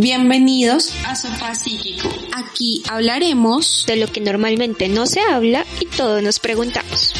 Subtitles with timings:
[0.00, 2.08] Bienvenidos a Sofá Psíquico.
[2.32, 7.14] Aquí hablaremos de lo que normalmente no se habla y todos nos preguntamos.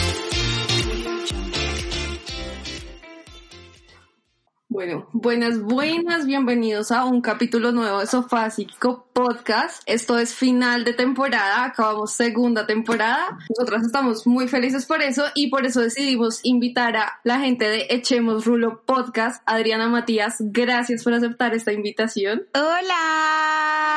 [4.79, 9.83] Bueno, buenas, buenas, bienvenidos a un capítulo nuevo de Sofá Psíquico Podcast.
[9.87, 13.41] Esto es final de temporada, acabamos segunda temporada.
[13.49, 17.89] Nosotras estamos muy felices por eso y por eso decidimos invitar a la gente de
[17.91, 19.43] Echemos Rulo Podcast.
[19.47, 22.45] Adriana Matías, gracias por aceptar esta invitación.
[22.55, 23.89] Hola.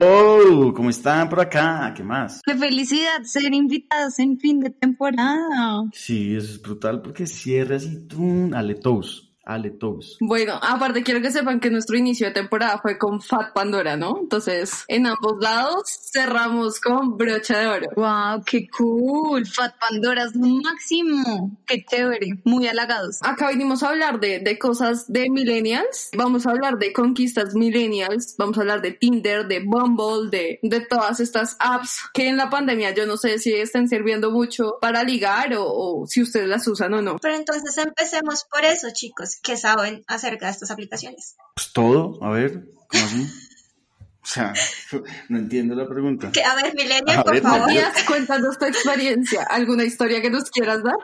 [0.00, 1.94] Oh, ¿cómo están por acá?
[1.96, 2.42] ¿Qué más?
[2.44, 5.84] Qué felicidad ser invitados en fin de temporada.
[5.92, 9.23] Sí, eso es brutal porque cierras y tú, aletos.
[9.46, 10.16] Ale Toast.
[10.20, 14.18] Bueno, aparte quiero que sepan que nuestro inicio de temporada fue con Fat Pandora, ¿no?
[14.20, 17.86] Entonces, en ambos lados cerramos con brocha de oro.
[17.96, 18.42] ¡Wow!
[18.44, 19.46] ¡Qué cool!
[19.46, 21.58] Fat Pandora es lo máximo.
[21.66, 22.40] ¡Qué chévere!
[22.44, 23.18] Muy halagados.
[23.22, 26.10] Acá vinimos a hablar de, de cosas de millennials.
[26.16, 28.36] Vamos a hablar de conquistas millennials.
[28.38, 32.48] Vamos a hablar de Tinder, de Bumble, de, de todas estas apps que en la
[32.48, 36.66] pandemia yo no sé si estén sirviendo mucho para ligar o, o si ustedes las
[36.66, 37.18] usan o no.
[37.20, 41.36] Pero entonces empecemos por eso, chicos que saben acerca de estas aplicaciones?
[41.54, 43.26] Pues todo, a ver, ¿cómo así?
[44.24, 44.54] O sea,
[45.28, 46.32] no entiendo la pregunta.
[46.32, 47.70] Que, a ver, Milenia, por favor.
[48.06, 49.42] cuéntanos tu experiencia.
[49.42, 50.96] ¿Alguna historia que nos quieras dar?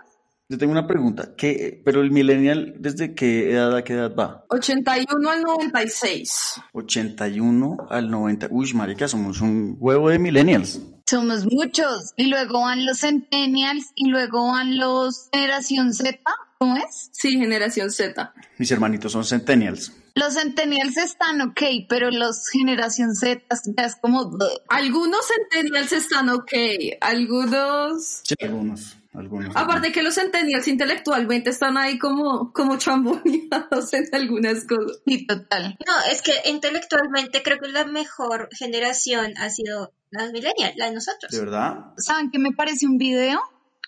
[0.48, 1.34] Yo tengo una pregunta.
[1.36, 4.46] ¿Qué, pero el millennial, ¿desde qué edad a qué edad va?
[4.48, 6.54] 81 al 96.
[6.72, 8.48] 81 al 90.
[8.50, 10.80] Uy, marica, somos un huevo de millennials.
[11.10, 12.12] Somos muchos.
[12.16, 16.20] Y luego van los centennials y luego van los generación Z.
[16.56, 17.10] ¿Cómo es?
[17.10, 18.32] Sí, generación Z.
[18.58, 19.92] Mis hermanitos son centennials.
[20.14, 23.42] Los centennials están ok, pero los generación Z
[23.76, 24.38] ya es como...
[24.68, 26.52] Algunos centennials están ok,
[27.00, 28.20] algunos...
[28.22, 28.96] Sí, algunos.
[29.12, 35.02] Algunos, Aparte que los centennials intelectualmente están ahí como, como chamboneados en algunas cosas.
[35.04, 35.76] Sí, total.
[35.86, 40.92] No, es que intelectualmente creo que la mejor generación ha sido la millennials, la de
[40.92, 41.32] nosotros.
[41.32, 41.92] ¿De verdad?
[41.96, 43.40] ¿Saben qué me parece un video?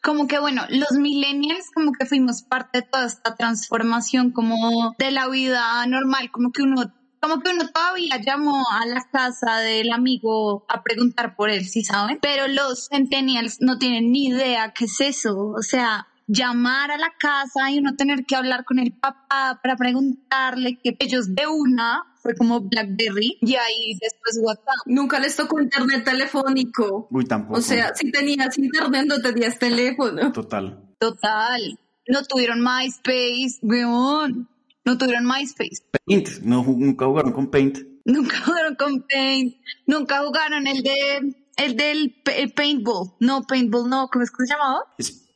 [0.02, 5.12] como que bueno, los millennials como que fuimos parte de toda esta transformación como de
[5.12, 9.92] la vida normal, como que uno como que uno todavía llamó a la casa del
[9.92, 12.18] amigo a preguntar por él, ¿sí saben?
[12.20, 17.12] Pero los centennials no tienen ni idea qué es eso, o sea, llamar a la
[17.18, 22.04] casa y uno tener que hablar con el papá para preguntarle que ellos de una
[22.20, 24.86] fue como BlackBerry y ahí después WhatsApp.
[24.86, 27.06] Nunca les tocó internet telefónico.
[27.10, 27.58] Uy, tampoco.
[27.58, 30.32] O sea, si tenías internet no tenías teléfono.
[30.32, 30.92] Total.
[30.98, 31.78] Total.
[32.08, 34.48] No tuvieron MySpace, weón.
[34.84, 35.82] No tuvieron MySpace.
[36.06, 36.28] Paint.
[36.42, 37.78] No, nunca jugaron con Paint.
[38.04, 39.56] Nunca jugaron con Paint.
[39.86, 42.22] Nunca jugaron el de el del
[42.54, 43.14] paintball.
[43.20, 44.08] No, paintball no.
[44.08, 44.84] ¿Cómo es que se llamaba?
[44.98, 45.28] Es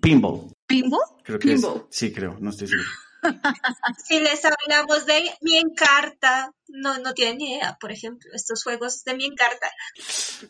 [0.00, 0.52] pinball.
[0.66, 1.00] ¿Pinball?
[1.22, 1.86] Creo que pinball.
[1.90, 1.96] Es.
[1.96, 2.36] Sí, creo.
[2.40, 2.88] No estoy seguro.
[4.04, 9.04] si les hablamos de mi encarta, no, no tienen ni idea, por ejemplo, estos juegos
[9.04, 9.70] de mi encarta.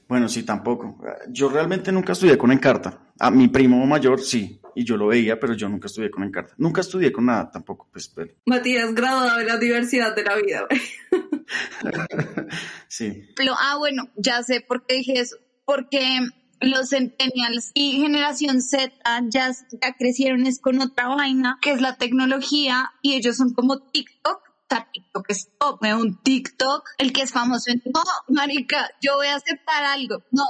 [0.08, 0.98] Bueno, sí, tampoco.
[1.28, 3.12] Yo realmente nunca estudié con encarta.
[3.18, 6.54] A mi primo mayor sí, y yo lo veía, pero yo nunca estudié con encarta.
[6.58, 8.08] Nunca estudié con nada tampoco, pues.
[8.08, 8.32] Pero...
[8.46, 10.66] Matías, graduado de la Universidad de la Vida.
[12.88, 13.24] sí.
[13.36, 15.36] Pero, ah, bueno, ya sé por qué dije eso.
[15.64, 16.00] Porque
[16.60, 18.92] los centennials y generación Z
[19.30, 23.80] ya, ya crecieron es con otra vaina, que es la tecnología, y ellos son como
[23.80, 28.90] TikTok, o sea, TikTok es top, un TikTok, el que es famoso en, no, marica,
[29.00, 30.44] yo voy a aceptar algo, no.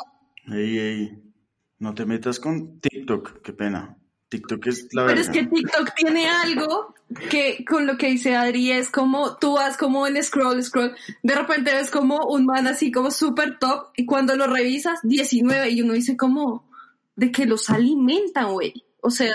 [0.54, 1.34] Ey, ey,
[1.78, 3.98] no te metas con TikTok, qué pena.
[4.34, 6.94] TikTok es la Pero es que TikTok tiene algo
[7.30, 11.34] que con lo que dice Adri es como tú vas como en scroll, scroll, de
[11.34, 15.82] repente ves como un man así como súper top y cuando lo revisas 19 y
[15.82, 16.68] uno dice como
[17.14, 18.84] de que los alimentan, güey.
[19.02, 19.34] O sea,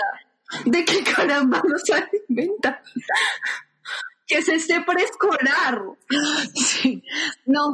[0.66, 2.76] de qué caramba los alimentan.
[4.26, 5.82] que es este preescolar.
[6.54, 7.02] Sí,
[7.46, 7.72] no.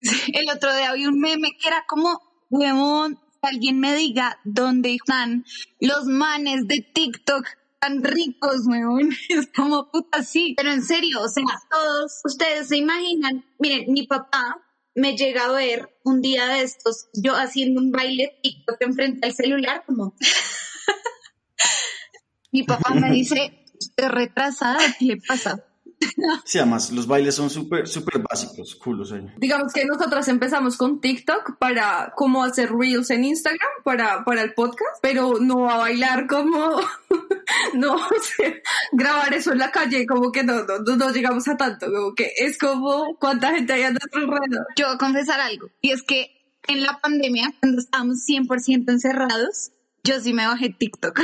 [0.00, 5.44] El otro día vi un meme que era como, huevón, alguien me diga dónde están
[5.80, 7.46] los manes de TikTok
[7.80, 9.10] tan ricos, weón.
[9.28, 10.54] Es como puta sí.
[10.56, 14.62] Pero en serio, o sea, todos ustedes se imaginan, miren, mi papá
[14.94, 19.34] me llega a ver un día de estos, yo haciendo un baile TikTok enfrente al
[19.34, 20.14] celular, como.
[22.52, 25.62] mi papá me dice, usted retrasada, ¿qué le pasa?
[26.44, 29.26] Sí, además, los bailes son súper, súper básicos, culos ahí.
[29.38, 34.54] Digamos que nosotras empezamos con TikTok para cómo hacer reels en Instagram para, para el
[34.54, 36.80] podcast, pero no a bailar como,
[37.74, 38.54] no, o sea,
[38.92, 42.14] grabar eso en la calle, como que no, no, no, no llegamos a tanto, como
[42.14, 44.66] que es como cuánta gente hay a nuestro alrededor.
[44.76, 46.30] Yo voy a confesar algo, y es que
[46.68, 49.72] en la pandemia, cuando estábamos 100% encerrados,
[50.02, 51.20] yo sí me bajé TikTok.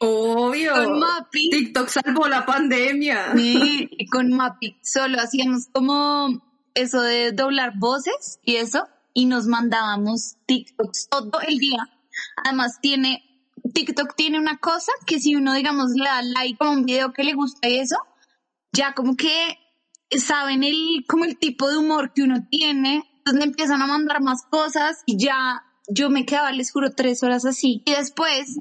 [0.00, 0.74] Obvio.
[0.74, 1.02] Con.
[1.30, 3.32] TikTok salvó la pandemia.
[3.36, 6.42] Sí, con Mapi solo hacíamos como
[6.74, 11.88] eso de doblar voces y eso, y nos mandábamos TikToks todo el día.
[12.44, 16.84] Además tiene, TikTok tiene una cosa que si uno, digamos, le da like a un
[16.84, 17.96] video que le gusta y eso,
[18.72, 19.58] ya como que
[20.18, 24.22] saben el, como el tipo de humor que uno tiene, entonces le empiezan a mandar
[24.22, 27.82] más cosas y ya yo me quedaba, les juro, tres horas así.
[27.84, 28.58] Y después,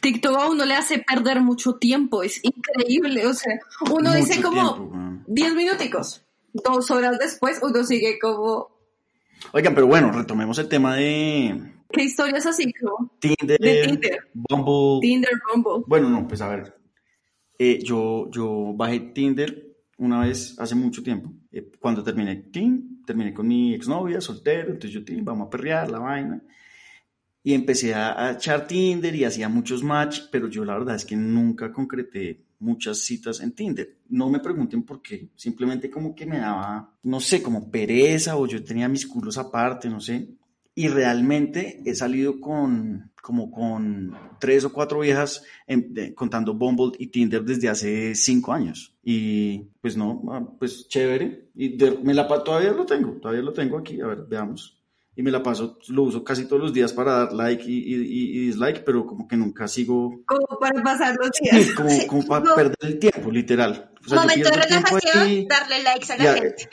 [0.00, 3.26] TikTok a uno le hace perder mucho tiempo, es increíble.
[3.26, 3.58] O sea,
[3.90, 5.24] uno Mucho dice como tiempo.
[5.28, 6.22] 10 minuticos.
[6.52, 8.74] Dos horas después uno sigue como,
[9.52, 12.72] Oigan, pero bueno, retomemos el tema de ¿qué historias así?
[12.72, 14.18] Como Tinder, De Tinder.
[14.32, 15.00] Bumble.
[15.00, 15.84] Tinder, Bumble.
[15.86, 16.76] Bueno, no, pues a ver.
[17.58, 21.32] Eh, yo, yo bajé Tinder una vez hace mucho tiempo.
[21.52, 25.90] Eh, cuando terminé Tin, terminé con mi exnovia, soltero, entonces yo, Tin, vamos a perrear
[25.90, 26.42] la vaina.
[27.42, 31.04] Y empecé a, a echar Tinder y hacía muchos match, pero yo la verdad es
[31.04, 33.98] que nunca concreté muchas citas en Tinder.
[34.08, 38.46] No me pregunten por qué, simplemente como que me daba, no sé, como pereza o
[38.46, 40.28] yo tenía mis culos aparte, no sé.
[40.74, 46.92] Y realmente he salido con como con tres o cuatro viejas en- de- contando Bumble
[46.98, 48.94] y Tinder desde hace cinco años.
[49.02, 51.48] Y pues no, ah, pues chévere.
[51.54, 54.76] Y de- me la todavía lo tengo, todavía lo tengo aquí, a ver, veamos.
[55.16, 57.94] Y me la paso, lo uso casi todos los días para dar like y, y-
[57.94, 61.70] y- dislike, pero como que nunca sigo, Como para pasar los días.
[61.72, 62.54] como, como para No.
[62.56, 63.90] perder el tiempo, literal.
[64.04, 66.68] O sea, Momento de relajación, darle likes a la Ya, gente.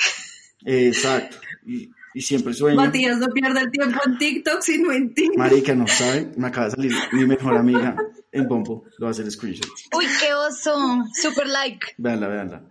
[0.65, 1.38] exacto.
[1.65, 2.75] Y, y siempre sueño.
[2.75, 5.37] Matías no pierde el tiempo en TikTok, sino en Tinder.
[5.37, 7.95] Marica, no sabe, me acaba de salir mi mejor amiga
[8.31, 8.85] en Bombo.
[8.97, 9.69] Lo va a hacer screenshot.
[9.95, 11.95] uy, qué oso, super like.
[11.97, 12.63] Véanla, véanla.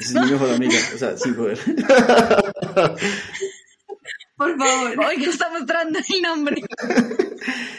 [0.00, 1.58] Esa es mi mejor amiga, o sea, sin joder.
[4.36, 5.04] Por favor.
[5.06, 6.62] Oiga, está mostrando el nombre.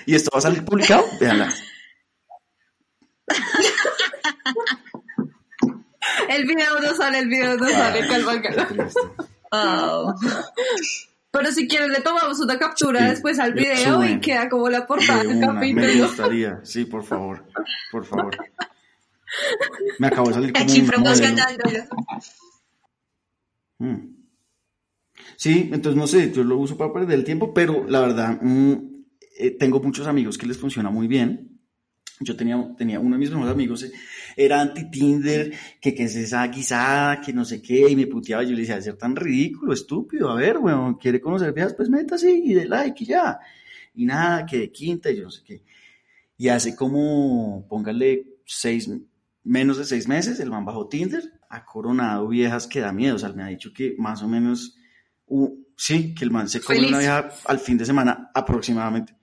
[0.05, 1.05] ¿Y esto va a salir publicado?
[1.19, 1.53] Véanla.
[6.29, 8.67] El video no sale, el video no sale, calma, calma.
[8.67, 8.75] Qué
[9.53, 10.15] Wow.
[11.31, 14.85] Pero si quieren le tomamos una captura Sí, después al video y queda como la
[14.85, 16.07] portada De del una, me capítulo.
[16.07, 16.59] gustaría.
[16.63, 17.43] Sí, por favor.
[17.91, 18.37] Por favor.
[19.99, 20.69] Me acabo de salir como un.
[23.79, 24.15] Mm.
[25.35, 28.73] Sí, entonces no sé, yo lo uso para perder el tiempo, pero la verdad, mm,
[29.39, 31.59] eh, tengo muchos amigos que les funciona muy bien.
[32.19, 33.91] Yo tenía, tenía uno de mis mejores amigos, eh,
[34.35, 38.43] era anti-Tinder, que, que es esa guisada, que no sé qué, y me puteaba.
[38.43, 42.31] Yo le decía, ser tan ridículo, estúpido, a ver, weón, quiere conocer viejas, pues métase
[42.31, 43.39] y de like y ya.
[43.95, 45.63] Y nada, que de quinta y yo no sé qué.
[46.37, 48.89] Y hace como, póngale seis,
[49.43, 53.15] menos de seis meses, el man bajó Tinder, ha coronado viejas que da miedo.
[53.15, 54.75] O sea, me ha dicho que más o menos,
[55.27, 56.89] uh, sí, que el man se come Feliz.
[56.89, 59.15] una vieja al fin de semana aproximadamente.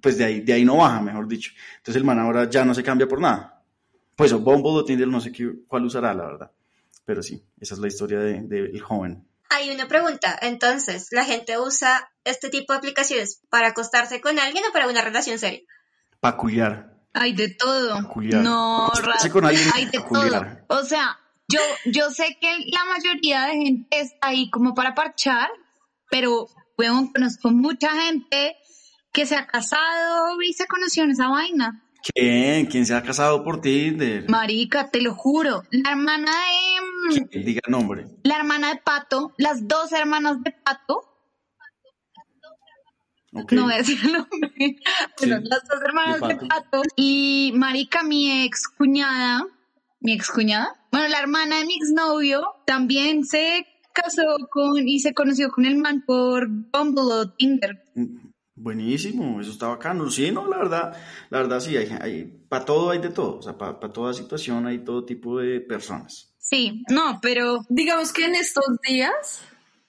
[0.00, 1.52] Pues de ahí, de ahí no baja, mejor dicho.
[1.76, 3.53] Entonces el man ahora ya no se cambia por nada.
[4.16, 6.50] Pues o Bumble o Tinder, no sé qué, cuál usará, la verdad.
[7.04, 9.26] Pero sí, esa es la historia del de, del joven.
[9.50, 10.36] Hay una pregunta.
[10.42, 15.02] Entonces, ¿la gente usa este tipo de aplicaciones para acostarse con alguien o para una
[15.02, 15.60] relación seria?
[16.20, 16.94] Pa' culiar.
[17.12, 17.96] Hay de todo.
[17.96, 18.42] Peculiar.
[18.42, 18.90] No,
[19.30, 20.64] con alguien hay de peculiar.
[20.66, 20.80] todo.
[20.80, 25.50] O sea, yo, yo sé que la mayoría de gente está ahí como para parchar,
[26.10, 28.56] pero weón, conozco mucha gente
[29.12, 31.83] que se ha casado y se conoció en esa vaina.
[32.12, 32.66] ¿Quién?
[32.66, 34.28] ¿Quién se ha casado por Tinder?
[34.28, 35.62] Marica, te lo juro.
[35.70, 36.30] La hermana
[37.10, 38.06] de mm, Diga el nombre.
[38.24, 41.10] la hermana de Pato, las dos hermanas de Pato,
[43.32, 44.52] no voy a decir el nombre,
[45.16, 46.48] Sí, las dos hermanas de de Pato.
[46.48, 46.82] Pato.
[46.96, 49.44] Y Marica, mi ex cuñada,
[50.00, 55.14] mi ex cuñada, bueno, la hermana de mi exnovio también se casó con y se
[55.14, 57.82] conoció con el man por Bumble o Tinder.
[57.94, 58.28] Mm,
[58.64, 60.10] Buenísimo, eso está bacano.
[60.10, 60.96] Sí, no, la verdad,
[61.28, 64.66] la verdad sí, hay, hay, para todo hay de todo, o sea, para toda situación
[64.66, 66.34] hay todo tipo de personas.
[66.38, 69.42] Sí, no, pero Digamos que en estos días,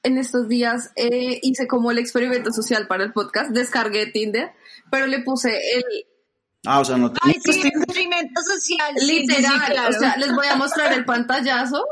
[0.04, 4.52] en estos días eh, hice como el experimento social para el podcast, descargué Tinder,
[4.92, 5.84] pero le puse el
[6.66, 8.94] Ah, o sea, no ay, sí, experimento social.
[8.98, 9.96] sí, sí, sí, literal, claro.
[9.96, 11.86] o sea, les voy a mostrar el pantallazo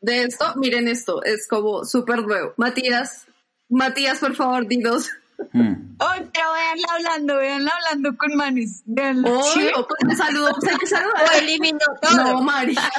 [0.00, 0.52] de esto.
[0.56, 2.54] Miren esto, es como súper nuevo.
[2.56, 3.28] Matías,
[3.68, 5.10] Matías, por favor, dinos.
[5.52, 5.96] Mm.
[5.98, 8.82] Pero véanla hablando, véanla hablando con manes.
[8.86, 9.42] Véanla.
[9.42, 9.60] ¿Sí?
[9.60, 11.24] Obvio, pues me saludo, pues hay que saludar.
[11.24, 12.16] O eliminó todo.
[12.16, 12.90] No, María.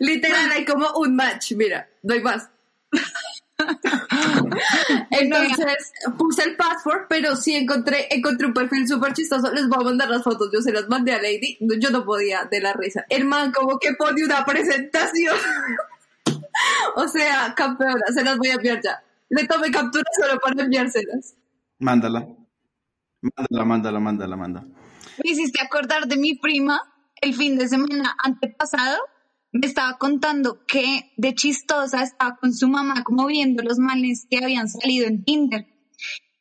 [0.00, 2.48] Literal, hay como un match, mira, no hay más.
[5.10, 9.52] Entonces puse el password, pero sí encontré, encontré un perfil súper chistoso.
[9.52, 11.58] Les voy a mandar las fotos, yo se las mandé a Lady.
[11.60, 13.04] No, Yo no podía de la risa.
[13.08, 15.36] El man como que pone una presentación.
[16.96, 19.02] o sea, campeona, se las voy a enviar ya.
[19.30, 21.34] Le tomé captura solo para enviárselas.
[21.78, 22.28] Mándala.
[23.22, 24.66] Mándala, mándala, mándala, manda.
[25.22, 26.82] Me hiciste acordar de mi prima
[27.20, 28.98] el fin de semana antepasado.
[29.52, 34.38] Me estaba contando que de chistosa estaba con su mamá como viendo los manes que
[34.42, 35.66] habían salido en Tinder.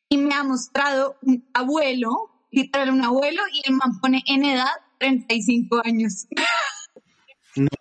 [0.10, 2.10] Y me ha mostrado un abuelo,
[2.52, 6.28] literal un abuelo, y el man pone en edad 35 años.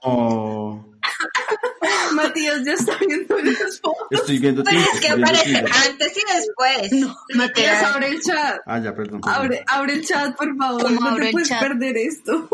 [0.04, 0.88] No.
[2.14, 4.06] Matías ya está viendo las fotos.
[4.10, 7.14] Estoy viendo Pero es que aparece antes y después.
[7.34, 8.60] Matías, abre el chat.
[8.66, 9.20] Ah, ya, perdón.
[9.20, 9.40] perdón.
[9.40, 10.82] Abre, abre el chat, por favor.
[10.82, 11.60] ¿Cómo No te puedes chat?
[11.60, 12.48] perder esto.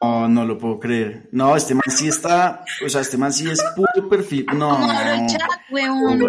[0.00, 1.28] No, no lo puedo creer.
[1.32, 4.46] No, este man sí está, o sea, este man sí es puro perfil.
[4.54, 4.70] No.
[4.70, 6.18] ¿Cómo el chat, weón?
[6.18, 6.28] No,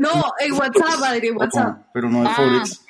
[0.00, 1.86] No, en WhatsApp, Adri, en WhatsApp.
[1.92, 2.34] pero no de Ah.
[2.34, 2.80] Forex.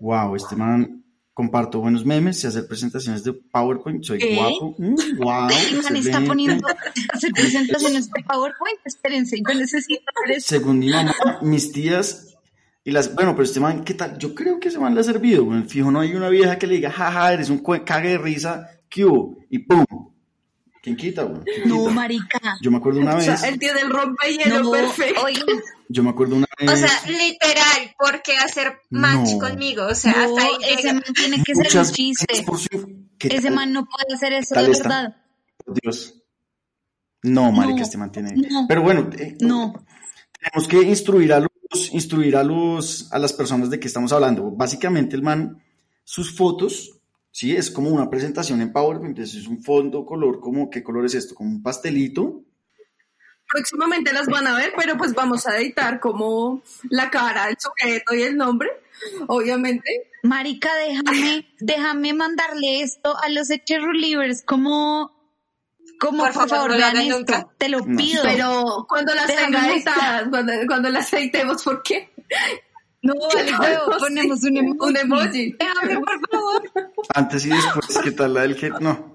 [0.00, 0.97] Wow, este man
[1.38, 4.34] comparto buenos memes, sé hacer presentaciones de PowerPoint, soy ¿Qué?
[4.34, 4.74] guapo.
[4.76, 5.48] Mm, wow,
[5.84, 6.66] man está poniendo
[7.12, 8.80] hacer presentaciones de PowerPoint.
[8.84, 10.48] Espérense, yo necesito hacer eso.
[10.48, 12.36] Según mi mamá, mis tías
[12.82, 14.18] y las, bueno, pero este man, ¿qué tal?
[14.18, 15.62] Yo creo que ese man le ha servido, güey.
[15.62, 19.04] Fijo, no hay una vieja que le diga, jaja, eres un cague de risa, ¿qué
[19.04, 19.38] hubo?
[19.48, 19.84] Y pum.
[20.82, 21.42] ¿Quién quita, güey?
[21.44, 22.40] ¿Quién No, marica.
[22.62, 25.22] Yo me acuerdo una O vez, sea, el tío del rompehielo No, perfecto.
[25.88, 26.70] yo me acuerdo una vez.
[26.70, 29.38] O sea, literal, ¿por qué hacer match No.
[29.38, 29.86] conmigo?
[29.86, 32.24] O sea, no, hasta ahí ese man tiene que ser un chiste.
[32.28, 33.54] gracias por su- ¿Qué Ese tal?
[33.54, 34.88] man no puede hacer eso tal de está?
[34.88, 35.16] verdad.
[35.64, 36.14] Por Dios.
[37.22, 38.32] No, marica, No, este man tiene.
[38.48, 38.66] no.
[38.68, 39.84] Pero bueno, eh, No.
[40.40, 44.52] tenemos que instruir a los, instruir a los, a las personas de qué estamos hablando.
[44.52, 45.60] Básicamente, el man,
[46.04, 46.97] sus fotos,
[47.30, 51.04] sí, es como una presentación en PowerPoint, entonces es un fondo color, como, ¿qué color
[51.06, 51.34] es esto?
[51.34, 52.42] Como un pastelito.
[53.50, 58.14] Próximamente las van a ver, pero pues vamos a editar como la cara, el sujeto
[58.14, 58.68] y el nombre,
[59.26, 60.10] obviamente.
[60.22, 65.16] Marica, déjame, déjame mandarle esto a los Echerulivers como,
[65.98, 67.18] como Por por, favor, favor, no lo vean esto.
[67.18, 67.48] nunca.
[67.56, 67.96] Te lo No.
[67.96, 68.22] pido.
[68.22, 69.96] Pero cuando las Déjame tenga mostrar.
[69.96, 72.10] editadas, cuando, cuando las editemos, ¿por qué?
[73.02, 73.14] No,
[73.58, 74.78] vale, ponemos un emoji.
[74.80, 75.54] un emoji.
[75.58, 76.62] Déjame, por favor.
[77.14, 79.14] Antes y después, ¿qué tal la del que No.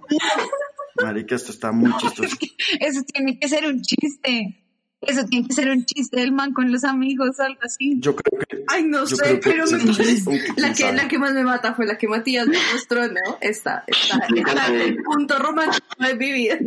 [1.04, 2.36] Marica, esto está muy chistoso.
[2.80, 4.60] Eso tiene que ser un chiste.
[5.02, 7.96] Eso tiene que ser un chiste del man con los amigos, algo así.
[8.00, 8.64] Yo creo que.
[8.70, 11.86] Ay, no sé, pero me man- parece- la que, la que más me mata fue
[11.86, 13.38] la que Matías me mostró, ¿no?
[13.42, 16.58] Esta, esta, esta, el punto romántico de mi vida.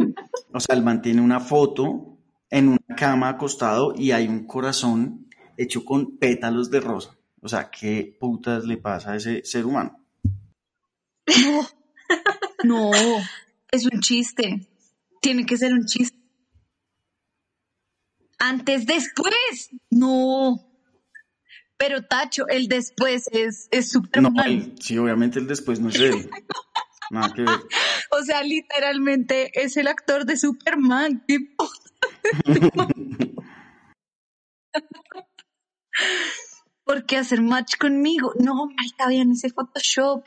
[0.53, 2.19] O sea, él mantiene una foto
[2.51, 5.26] en una cama acostado y hay un corazón
[5.57, 7.17] hecho con pétalos de rosa.
[7.41, 10.05] O sea, ¿qué putas le pasa a ese ser humano?
[11.27, 11.69] No,
[12.65, 12.91] no,
[13.71, 14.69] es un chiste.
[15.21, 16.17] Tiene que ser un chiste.
[18.39, 19.71] Antes, después.
[19.91, 20.67] No.
[21.79, 24.33] Pero Tacho, el después es, es No,
[24.81, 26.31] sí, obviamente el después no es él.
[27.11, 27.61] Nada que ver.
[28.11, 31.25] O sea, literalmente es el actor de Superman.
[31.27, 31.69] tipo.
[36.85, 38.33] ¿Por qué hacer match conmigo?
[38.39, 40.25] No, marica, vean ese Photoshop.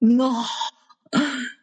[0.00, 0.46] No.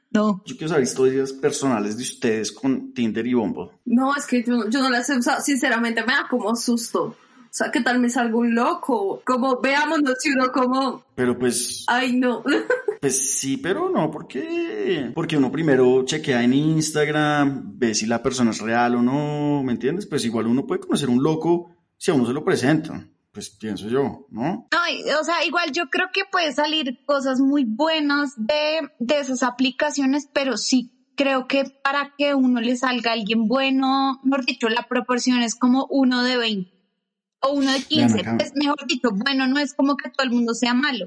[0.09, 0.41] No.
[0.45, 3.71] Yo quiero saber historias personales de ustedes con Tinder y Bumble.
[3.85, 7.03] No, es que yo, yo no las he usado, sinceramente me da como susto.
[7.03, 9.21] O sea, ¿qué tal me salga un loco?
[9.25, 12.43] Como, veámonos si uno como, Pero pues, ay no.
[13.01, 15.11] pues sí, pero no, ¿por qué?
[15.15, 19.71] Porque uno primero chequea en Instagram, ve si la persona es real o no, ¿me
[19.71, 20.05] entiendes?
[20.05, 23.07] Pues igual uno puede conocer un loco si a uno se lo presenta.
[23.37, 24.67] Pues pienso yo, ¿no?
[24.71, 29.43] Ay, o sea, igual yo creo que puede salir cosas muy buenas de, de esas
[29.43, 34.87] aplicaciones, pero sí creo que para que uno le salga alguien bueno, mejor dicho, la
[34.87, 36.71] proporción es como uno de 20
[37.41, 38.21] o uno de 15.
[38.21, 38.37] acá.
[38.39, 41.05] Pues, mejor dicho, bueno, no es como que todo el mundo sea malo,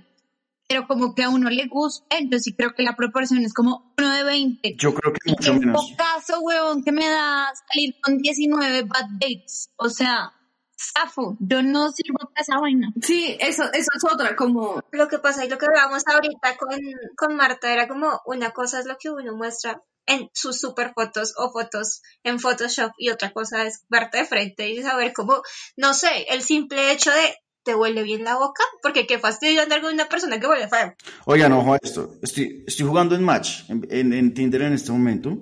[0.68, 3.92] pero como que a uno le guste, yo sí creo que la proporción es como
[3.98, 4.76] uno de 20.
[4.78, 5.94] Yo creo que Y mucho menos.
[5.98, 9.70] caso, huevón, que me da salir con 19 bad dates.
[9.74, 10.32] O sea,
[10.80, 12.92] zafo, yo no sirvo para esa vaina.
[13.02, 16.78] Sí, eso, eso es otra, como, Lo que pasa y lo que hablábamos ahorita con,
[17.16, 21.34] con Marta era como una cosa es lo que uno muestra en sus super fotos
[21.36, 25.42] o fotos en Photoshop y otra cosa es verte de frente y saber cómo,
[25.76, 29.82] no sé, el simple hecho de te huele bien la boca, porque qué fastidio andar
[29.82, 30.94] con una persona que huele feo.
[31.26, 32.14] Oigan, ojo a esto.
[32.22, 35.36] Estoy, estoy jugando en Match, en, en- en Tinder en este momento,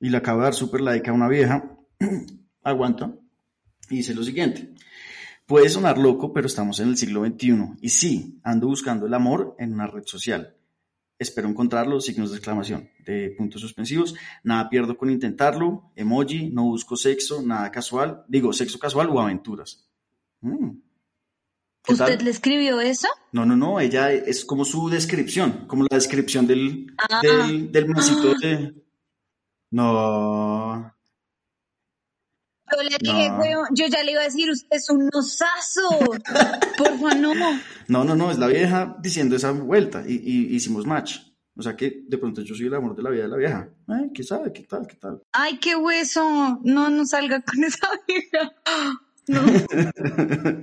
[0.00, 1.62] y le acabo de dar super like a una vieja.
[2.64, 3.14] Aguanta.
[3.90, 4.72] Y dice lo siguiente.
[5.46, 7.74] Puede sonar loco, pero estamos en el siglo XXI.
[7.82, 10.56] Y sí, ando buscando el amor en una red social.
[11.18, 14.14] Espero encontrarlo, signos de exclamación, de puntos suspensivos.
[14.42, 15.92] Nada pierdo con intentarlo.
[15.94, 18.24] Emoji, no busco sexo, nada casual.
[18.26, 19.86] Digo, sexo casual o aventuras.
[20.40, 20.70] Mm.
[21.86, 23.08] ¿Usted le escribió eso?
[23.32, 27.20] No, no, no, ella es como su descripción, como la descripción del, Ah.
[27.22, 28.74] del, del mancito de...
[29.70, 30.93] No.
[32.72, 33.38] Yo le dije, No.
[33.38, 35.88] weón, yo ya le iba a decir, usted es un osazo.
[36.78, 37.32] Porfa, no.
[37.88, 41.18] No, no, no, es la vieja diciendo esa vuelta y, y hicimos match.
[41.56, 43.68] O sea que de pronto yo soy el amor de la vida de la vieja.
[43.86, 44.52] Ay, ¿qué sabe?
[44.52, 44.86] ¿Qué tal?
[44.88, 45.22] ¿Qué tal?
[45.32, 46.58] Ay, qué hueso.
[46.64, 48.52] No, no salga con esa vieja.
[49.28, 49.42] No.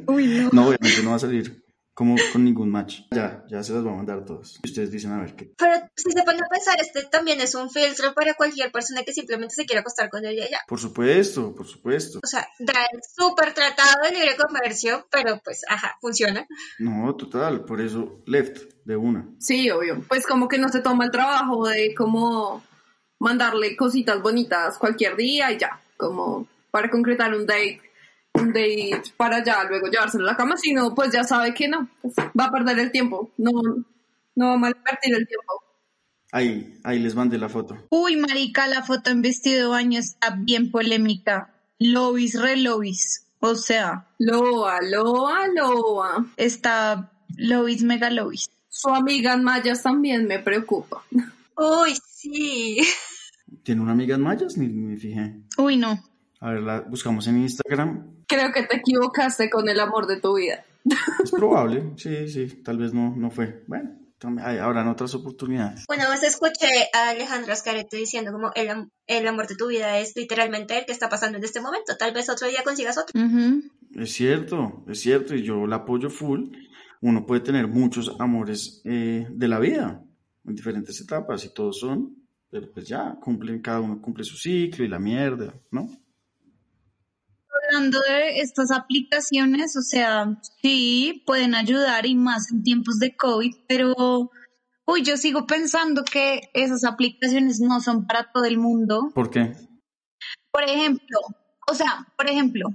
[0.13, 0.49] Uy, no.
[0.51, 1.63] No, obviamente no va a salir
[1.93, 3.01] como con ningún match.
[3.11, 4.59] Ya, ya se las voy a mandar todas.
[4.63, 5.53] Y ustedes dicen a ver qué.
[5.57, 9.13] Pero si se pone a pensar, este también es un filtro para cualquier persona que
[9.13, 10.59] simplemente se quiera acostar con ella y ya.
[10.67, 12.19] Por supuesto, por supuesto.
[12.23, 16.47] O sea, da el súper tratado de libre comercio, pero pues, ajá, funciona.
[16.79, 19.27] No, total, por eso left de una.
[19.39, 20.03] Sí, obvio.
[20.07, 22.63] Pues como que no se toma el trabajo de como
[23.19, 27.81] mandarle cositas bonitas cualquier día y ya, como para concretar un date,
[28.33, 31.89] un date para ya luego llevárselo a la cama, sino pues ya sabe que no,
[32.01, 33.51] pues, va a perder el tiempo, no,
[34.35, 35.63] no va a malvertir el tiempo.
[36.31, 37.77] Ahí, ahí les mandé la foto.
[37.89, 41.53] Uy, marica, la foto en vestido de baño está bien polémica.
[41.77, 43.27] Lois, re Lois.
[43.39, 46.25] O sea, Loa, loa, loa.
[46.37, 48.49] está Lois, mega Lois.
[48.69, 51.03] Su amiga en mayas también me preocupa.
[51.57, 52.79] Uy, sí.
[53.63, 54.57] ¿Tiene una amiga en mayas?
[54.57, 55.41] Ni me fijé.
[55.57, 56.01] Uy, no.
[56.39, 58.20] A ver, la buscamos en Instagram.
[58.31, 60.63] Creo que te equivocaste con el amor de tu vida.
[61.23, 63.63] Es probable, sí, sí, tal vez no, no fue.
[63.67, 65.85] Bueno, también hay- habrán otras oportunidades.
[65.87, 69.99] Una vez escuché a Alejandro Ascarete diciendo como el, am- el amor de tu vida
[69.99, 71.97] es literalmente el que está pasando en este momento.
[71.97, 73.11] Tal vez otro día consigas otro.
[73.95, 76.49] Es cierto, es cierto, y yo la apoyo full.
[77.01, 80.03] Uno puede tener muchos amores eh, de la vida
[80.45, 82.15] en diferentes etapas y todos son,
[82.49, 85.87] pero pues ya, cumplen, cada uno cumple su ciclo y la mierda, ¿no?
[87.71, 93.55] Hablando de estas aplicaciones, o sea, sí, pueden ayudar y más en tiempos de COVID,
[93.65, 94.29] pero,
[94.85, 99.11] uy, yo sigo pensando que esas aplicaciones no son para todo el mundo.
[99.15, 99.55] ¿Por qué?
[100.51, 101.19] Por ejemplo,
[101.69, 102.67] o sea, por ejemplo,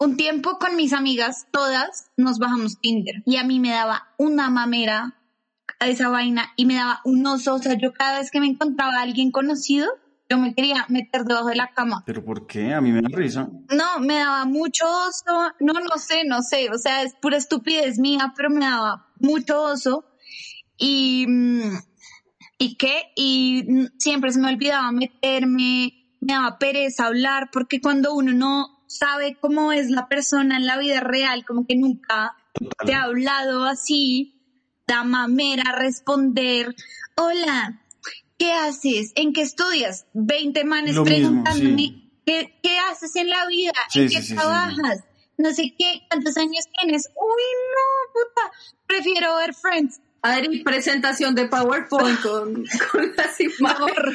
[0.00, 4.50] un tiempo con mis amigas, todas nos bajamos Tinder y a mí me daba una
[4.50, 5.14] mamera
[5.78, 8.48] a esa vaina y me daba un oso, o sea, yo cada vez que me
[8.48, 9.88] encontraba a alguien conocido,
[10.28, 12.02] yo me quería meter debajo de la cama.
[12.04, 12.74] ¿Pero por qué?
[12.74, 13.48] A mí me da risa.
[13.70, 17.98] No, me daba mucho oso, no, no sé, no sé, o sea, es pura estupidez
[17.98, 20.04] mía, pero me daba mucho oso
[20.76, 21.78] y, mm,
[22.58, 23.12] ¿y qué?
[23.16, 29.36] Y siempre se me olvidaba meterme, me daba pereza hablar, porque cuando uno no sabe
[29.40, 32.36] cómo es la persona en la vida real, como que nunca
[32.84, 34.34] te ha hablado así,
[34.86, 36.74] da mamera responder,
[37.16, 37.82] hola,
[38.38, 39.12] ¿qué haces?
[39.16, 40.06] ¿En qué estudias?
[40.14, 42.10] 20 manes Lo mismo, preguntándome, sí.
[42.24, 43.72] ¿qué, qué haces en la vida?
[43.90, 45.04] Sí, ¿En sí, qué sí, sí, trabajas?
[45.36, 47.08] No sé qué, ¿cuántos años tienes?
[47.14, 47.42] Uy,
[47.74, 48.50] no, puta,
[48.86, 50.00] prefiero ver Friends.
[50.20, 53.80] Adri, presentación de PowerPoint con, con las Me imágenes.
[53.80, 54.12] ahorro,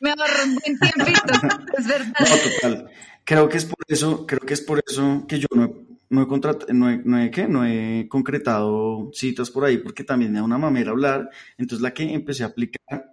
[0.00, 1.32] me ahorro un buen tiempito,
[1.78, 2.14] es verdad.
[2.20, 2.90] No, total.
[3.24, 5.72] Creo que es por eso, creo que es por eso que yo no he,
[6.08, 7.46] no he, contrat- no he, no he, ¿qué?
[7.48, 11.28] no he concretado citas por ahí, porque también me da una mamera hablar.
[11.58, 13.11] Entonces la que empecé a aplicar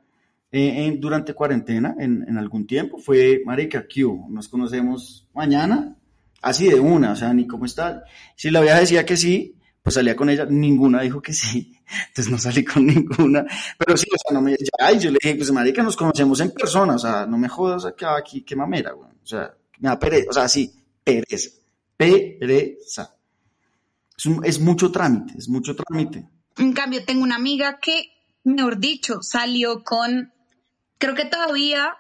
[0.52, 4.28] eh, en- durante cuarentena, en, algún tiempo, fue Marica Q.
[4.30, 5.96] Nos conocemos mañana,
[6.42, 8.04] así de una, o sea, ni cómo está.
[8.36, 11.74] Si la vieja decía que sí, pues salía con ella, ninguna dijo que sí,
[12.10, 13.46] entonces no salí con ninguna,
[13.78, 16.40] pero sí, o sea, no me, ya, y yo le dije, pues marica, nos conocemos
[16.42, 19.90] en persona, o sea, no me jodas acá, aquí, qué mamera, güey, o sea, me
[19.90, 21.50] da pereza, o sea, sí, pereza,
[21.96, 23.16] pereza.
[24.44, 26.28] Es mucho trámite, es mucho trámite.
[26.58, 28.12] En cambio, tengo una amiga que,
[28.44, 30.34] mejor dicho, salió con,
[31.00, 31.96] creo que todavía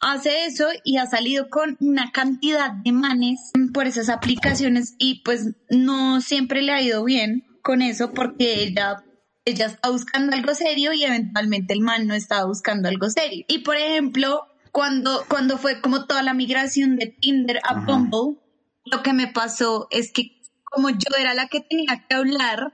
[0.00, 5.54] hace eso y ha salido con una cantidad de manes por esas aplicaciones y pues
[5.70, 9.04] no siempre le ha ido bien con eso porque ella,
[9.44, 13.44] ella está buscando algo serio y eventualmente el man no estaba buscando algo serio.
[13.48, 17.86] Y por ejemplo, cuando, cuando fue como toda la migración de Tinder a Ajá.
[17.86, 18.40] Bumble,
[18.84, 22.72] lo que me pasó es que como yo era la que tenía que hablar,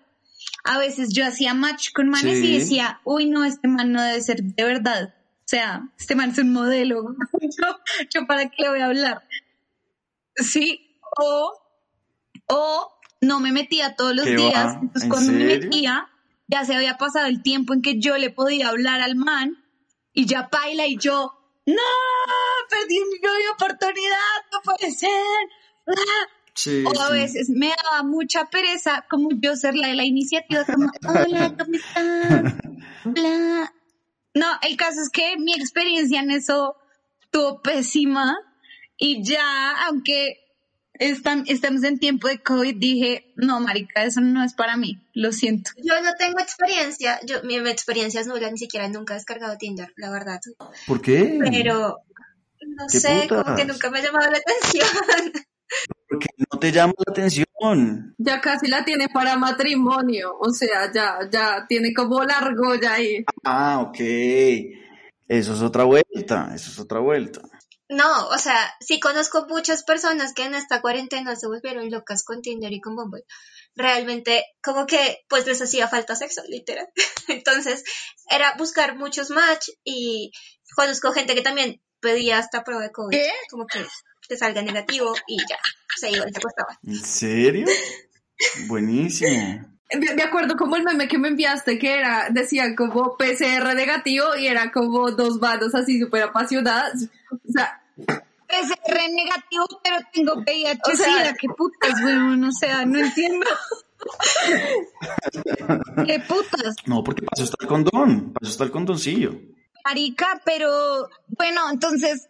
[0.64, 2.46] a veces yo hacía match con manes Sí.
[2.46, 5.14] y decía, uy, no, este man no debe ser de verdad.
[5.54, 7.14] Sea, este man es un modelo.
[7.40, 7.78] yo,
[8.12, 9.22] yo para qué le voy a hablar.
[10.34, 11.52] Sí, o,
[12.48, 14.74] o no me metía todos los días.
[14.82, 15.68] Entonces ¿En cuando me serio?
[15.70, 16.08] metía,
[16.48, 19.64] ya se había pasado el tiempo en que yo le podía hablar al man
[20.12, 21.32] y ya baila y yo,
[21.66, 21.82] no,
[22.68, 25.10] perdí mi oportunidad, no puede ser.
[25.86, 27.12] Ah, Sí, o a sí.
[27.12, 31.74] veces me daba mucha pereza como yo ser la de la iniciativa, como, hola, ¿cómo
[31.74, 32.54] estás?
[33.04, 33.72] Hola.
[34.34, 36.76] No, el caso es que mi experiencia en eso
[37.22, 38.36] estuvo pésima
[38.96, 40.40] y ya, aunque
[40.94, 45.32] están, estamos en tiempo de COVID, dije, no, marica, eso no es para mí, lo
[45.32, 45.70] siento.
[45.76, 49.56] Yo no tengo experiencia, yo, mi, mi experiencia es nula, ni siquiera nunca he descargado
[49.56, 50.40] Tinder, la verdad.
[50.86, 51.38] ¿Por qué?
[51.40, 51.98] Pero
[52.66, 54.86] No ¿Qué sé, como que nunca me ha llamado la atención.
[56.08, 58.14] Porque no te llama la atención.
[58.18, 63.24] Ya casi la tiene para matrimonio, o sea, ya, ya tiene como la argolla ahí.
[63.44, 63.98] Ah, ok.
[65.26, 67.40] Eso es otra vuelta, eso es otra vuelta.
[67.88, 72.40] No, o sea, sí conozco muchas personas que en esta cuarentena se volvieron locas con
[72.40, 73.24] Tinder y con Bumble.
[73.76, 76.88] Realmente, como que, pues les hacía falta sexo, literal.
[77.28, 77.84] Entonces,
[78.30, 80.32] era buscar muchos match y
[80.74, 83.16] conozco gente que también pedía hasta prueba de COVID.
[83.16, 83.30] ¿Qué?
[83.50, 83.84] Como que
[84.28, 85.58] te salga negativo y ya,
[85.96, 86.76] se iban, se acostaban.
[86.86, 87.66] ¿En serio?
[88.66, 89.68] Buenísimo.
[89.90, 94.46] De, acuerdo como el meme que me enviaste, que era, decía como PCR negativo y
[94.48, 97.04] era como dos manos así súper apasionadas.
[97.30, 102.84] O sea, PCR negativo, pero tengo VIH, O sea- SIDA, qué putas, weón, o sea,
[102.86, 103.46] no entiendo.
[106.06, 109.34] qué putas, No, porque eso está el condón, eso está el condoncillo.
[109.84, 112.28] marica, pero bueno, entonces,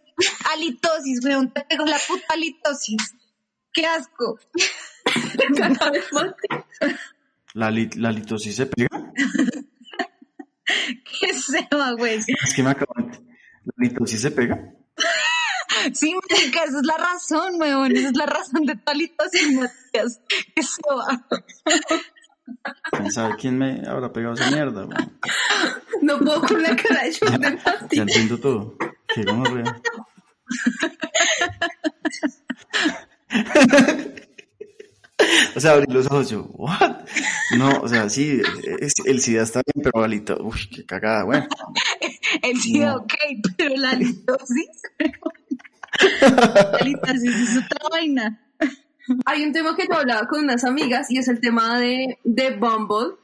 [0.52, 3.14] halitosis, weón, te pego la puta halitosis.
[3.72, 4.38] Qué asco.
[5.56, 6.32] cada vez más.
[7.54, 8.88] ¿La, li- la litosis se pega?
[10.64, 12.18] Qué seba, güey.
[12.42, 13.10] Es que me acaban.
[13.64, 14.72] ¿La litosis se pega?
[15.92, 20.20] Sí, marica, esa es la razón, weón, esa es la razón de tu halitosis, Matías.
[20.28, 21.26] Qué seba.
[21.64, 21.90] ¿Quién
[23.10, 24.84] sabe quién me habrá pegado esa mierda?
[24.84, 24.98] güey?
[26.02, 28.02] No puedo con la cara de short de Ya pastilla.
[28.02, 28.76] entiendo todo.
[29.14, 29.80] Qué gonorrea.
[35.56, 37.04] O sea, abrí los ojos, yo, ¿what?
[37.56, 38.40] No, o sea, sí,
[38.80, 41.46] es- el SIDA está bien, pero Galito, uy, qué cagada, bueno.
[42.42, 42.96] El SIDA, No.
[42.96, 43.14] ok,
[43.56, 44.82] pero la halitosis.
[46.20, 48.40] la halitosis es otra vaina.
[49.26, 52.56] Hay un tema que yo hablaba con unas amigas y es el tema de, de
[52.56, 53.16] Bumble.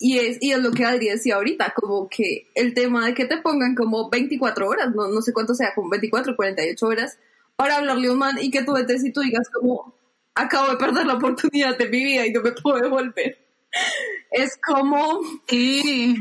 [0.00, 3.24] Y es, y es lo que Adri decía ahorita, como que el tema de que
[3.24, 7.18] te pongan como 24 horas, no, no sé cuánto sea, como 24, 48 horas,
[7.56, 9.92] para hablarle a un man y que tú entres y tú digas como,
[10.36, 13.38] acabo de perder la oportunidad de mi vida y no me puedo devolver.
[14.30, 16.16] Es como, Sí.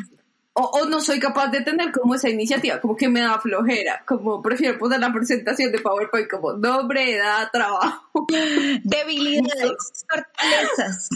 [0.60, 4.04] O, o no soy capaz de tener como esa iniciativa, como que me da flojera,
[4.08, 8.26] como prefiero poner la presentación de PowerPoint como nombre, edad, trabajo.
[8.84, 11.10] Debilidades, fortalezas.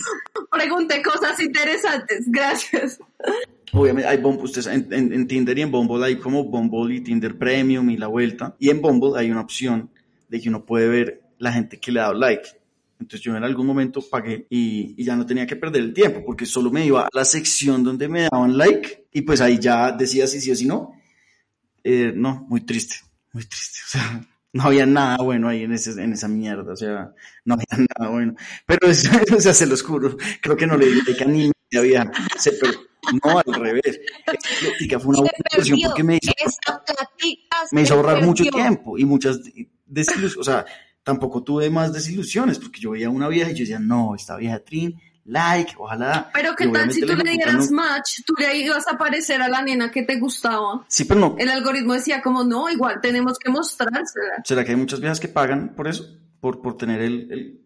[0.51, 2.99] Pregunté cosas interesantes, gracias.
[3.73, 7.01] Obviamente hay Bumble, ustedes en, en- en Tinder y en Bumble hay como Bumble y
[7.01, 8.55] Tinder Premium y la vuelta.
[8.59, 9.89] Y en Bumble hay una opción
[10.27, 12.47] de que uno puede ver la gente que le ha dado like.
[13.01, 16.23] Entonces yo en algún momento pagué y, y ya no tenía que perder el tiempo
[16.23, 19.91] porque solo me iba a la sección donde me daban like y pues ahí ya
[19.91, 20.93] decía si sí o si no.
[21.83, 22.95] Eh, no, muy triste,
[23.33, 23.79] muy triste.
[23.87, 24.21] O sea,
[24.53, 26.71] no había nada bueno ahí en, ese, en esa mierda.
[26.71, 27.11] O sea,
[27.43, 27.65] no había
[27.97, 28.35] nada bueno.
[28.67, 31.51] Pero es- o sea, se los juro, creo que no le di like a ni
[31.71, 32.11] vieja.
[32.37, 32.51] Se
[33.23, 33.99] no, al revés.
[34.79, 36.31] Esta fue una buena inversión porque me hizo
[37.71, 39.39] me hizo ahorrar mucho tiempo y muchas
[39.85, 40.65] desilusiones, o sea,
[41.03, 44.59] tampoco tuve más desilusiones porque yo veía una vieja y yo decía, no, esta vieja
[44.59, 46.29] Trin, like, ojalá.
[46.33, 49.47] Pero qué tal si tú le dieras no- match, tú le ibas a aparecer a
[49.47, 50.83] la nena que te gustaba.
[50.87, 51.35] Sí, pero no.
[51.39, 54.41] El algoritmo decía como, no, igual tenemos que mostrársela.
[54.43, 56.05] ¿Será que hay muchas viejas que pagan por eso?
[56.39, 57.60] Por, por tener el, el-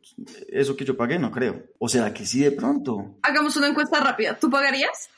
[0.50, 1.64] eso que yo pagué, no creo.
[1.80, 3.18] ¿O será que sí de pronto?
[3.22, 4.38] Hagamos una encuesta rápida.
[4.40, 5.10] ¿Tú pagarías?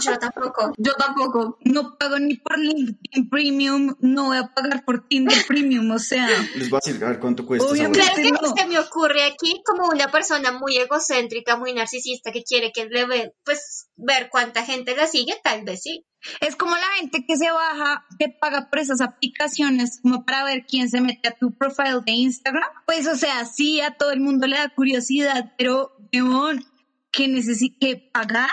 [0.00, 0.72] Yo tampoco.
[0.78, 1.58] Yo tampoco.
[1.64, 6.28] No pago ni por LinkedIn Premium, no voy a pagar por Tinder Premium, o sea,
[6.56, 7.68] Les voy a decir, a ver cuánto cuesta.
[7.68, 8.00] Obviamente.
[8.00, 8.54] Claro que no.
[8.56, 13.06] se me ocurre aquí como una persona muy egocéntrica, muy narcisista que quiere que le
[13.06, 16.04] ve, pues ver cuánta gente la sigue, tal vez sí.
[16.40, 20.64] es como la gente que se baja, que paga por esas aplicaciones como para ver
[20.66, 22.68] quién se mete a tu profile de Instagram.
[22.86, 26.64] Pues, o sea, sí, a todo el mundo le da curiosidad, pero, weón,
[27.10, 28.50] que necesite pagar,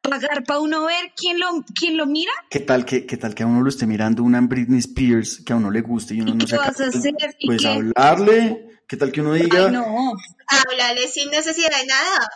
[0.00, 2.32] pagar para uno ver quién lo, quién lo mira.
[2.50, 5.52] ¿Qué tal, que, ¿Qué tal que a uno lo esté mirando una Britney Spears que
[5.52, 7.14] a uno le guste y uno ¿Y no qué vas a hacer?
[7.38, 8.68] ¿Y Pues hablarle.
[8.88, 10.12] ¿Qué tal que uno diga, Ay, no.
[10.46, 12.28] Háblale sin necesidad de nada.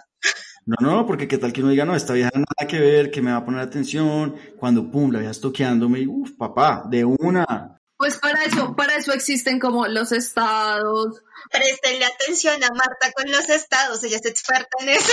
[0.65, 3.23] No, no, porque qué tal que uno diga, no, esta vieja nada que ver, que
[3.23, 7.76] me va a poner atención, cuando pum, la vieja toqueándome, uff, papá, de una.
[7.99, 11.23] Pues para eso, para eso existen como los estados.
[11.51, 15.13] Prestenle atención a Marta con los estados, ella es experta en eso.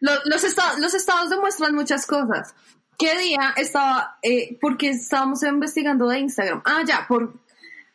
[0.00, 2.54] Lo- Los, estados, los estados demuestran muchas cosas.
[2.98, 6.62] ¿Qué día estaba, eh, porque estábamos investigando de Instagram?
[6.64, 7.34] Ah, ya, por,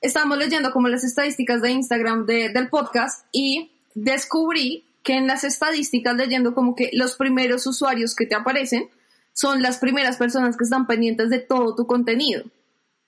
[0.02, 5.44] estábamos leyendo como las estadísticas de Instagram de- del podcast y descubrí que en las
[5.44, 8.90] estadísticas leyendo como que los primeros usuarios que te aparecen
[9.34, 12.44] son las primeras personas que están pendientes de todo tu contenido.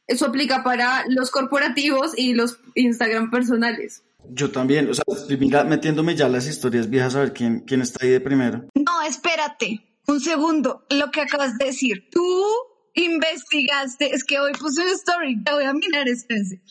[0.07, 4.03] Eso aplica para los corporativos y los Instagram personales.
[4.29, 5.03] Yo también, o sea,
[5.39, 8.65] mira- metiéndome ya las historias viejas a ver quién, quién está ahí de primero.
[8.75, 12.09] No, espérate, un segundo, lo que acabas de decir.
[12.11, 12.23] Tú
[12.93, 16.61] investigaste, es que hoy puse una story, te voy a mirar, espérense.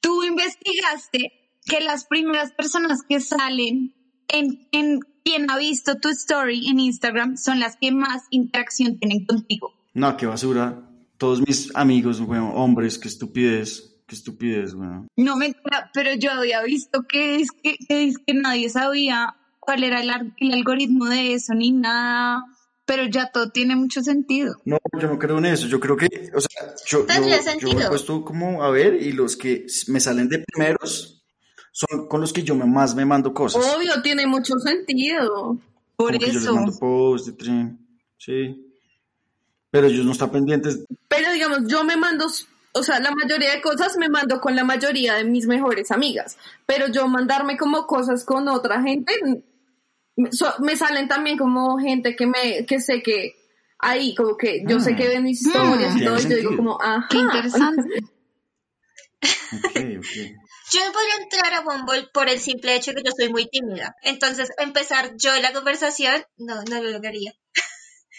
[0.00, 1.32] Tú investigaste
[1.64, 3.94] que las primeras personas que salen
[4.28, 9.24] en, en quien ha visto tu story en Instagram son las que más interacción tienen
[9.26, 9.72] contigo.
[9.94, 10.87] No, qué basura.
[11.18, 13.96] Todos mis amigos, bueno, hombres, qué estupidez.
[14.06, 15.06] Qué estupidez, bueno.
[15.16, 15.54] No me
[15.92, 20.32] pero yo había visto que es que, que, es que nadie sabía cuál era el,
[20.38, 22.42] el algoritmo de eso ni nada,
[22.86, 24.54] pero ya todo tiene mucho sentido.
[24.64, 25.66] No, yo no creo en eso.
[25.66, 27.06] Yo creo que, o sea, yo,
[27.60, 31.22] yo, me he puesto como a ver y los que me salen de primeros
[31.70, 33.76] son con los que yo me- más me mando cosas.
[33.76, 35.58] Obvio, tiene mucho sentido.
[35.96, 36.54] Por Como que yo les eso.
[36.54, 38.67] mando de tren, sí.
[39.70, 40.84] Pero ellos no están pendientes.
[41.08, 42.26] Pero digamos, yo me mando,
[42.72, 46.38] o sea, la mayoría de cosas me mando con la mayoría de mis mejores amigas.
[46.66, 49.12] Pero yo mandarme como cosas con otra gente,
[50.16, 53.34] me- so- me salen también como gente que me, que sé que
[53.78, 56.82] ahí, como que yo sé que ven mis historias y todo, y yo digo como,
[56.82, 57.06] ajá.
[57.10, 57.88] Qué interesante.
[60.70, 63.46] Yo no podría entrar a Bumble por el simple hecho de que yo soy muy
[63.48, 63.96] tímida.
[64.02, 67.32] Entonces, empezar yo la conversación, no, no lo lograría.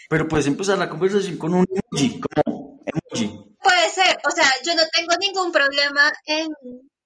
[0.09, 3.39] Pero puedes empezar la conversación con un emoji, como emoji.
[3.61, 6.47] Puede ser, o sea, yo no tengo ningún problema en...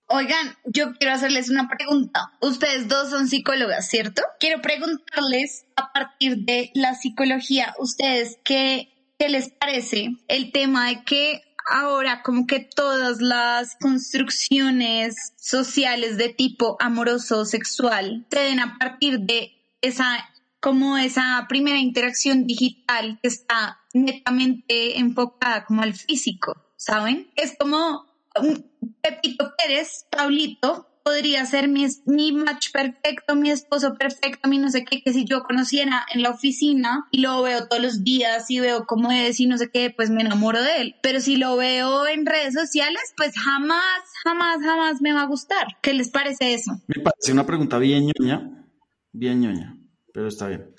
[0.07, 2.31] Oigan, yo quiero hacerles una pregunta.
[2.41, 4.21] Ustedes dos son psicólogas, ¿cierto?
[4.39, 8.89] Quiero preguntarles a partir de la psicología, ¿ustedes qué,
[9.19, 16.29] qué les parece el tema de que ahora como que todas las construcciones sociales de
[16.29, 20.17] tipo amoroso sexual se den a partir de esa
[20.63, 27.29] como esa primera interacción digital que está netamente enfocada como al físico, ¿saben?
[27.35, 28.05] Es como
[28.41, 28.71] un
[29.01, 34.85] Pepito Pérez, Pablito, podría ser mi, mi match perfecto, mi esposo perfecto, mi no sé
[34.85, 38.61] qué, que si yo conociera en la oficina y lo veo todos los días y
[38.61, 40.95] veo cómo es y no sé qué, pues me enamoro de él.
[41.03, 43.83] Pero si lo veo en redes sociales, pues jamás,
[44.23, 45.67] jamás, jamás me va a gustar.
[45.81, 46.71] ¿Qué les parece eso?
[46.87, 48.65] Me parece una pregunta bien ñoña,
[49.11, 49.75] bien ñoña,
[50.13, 50.73] pero está bien.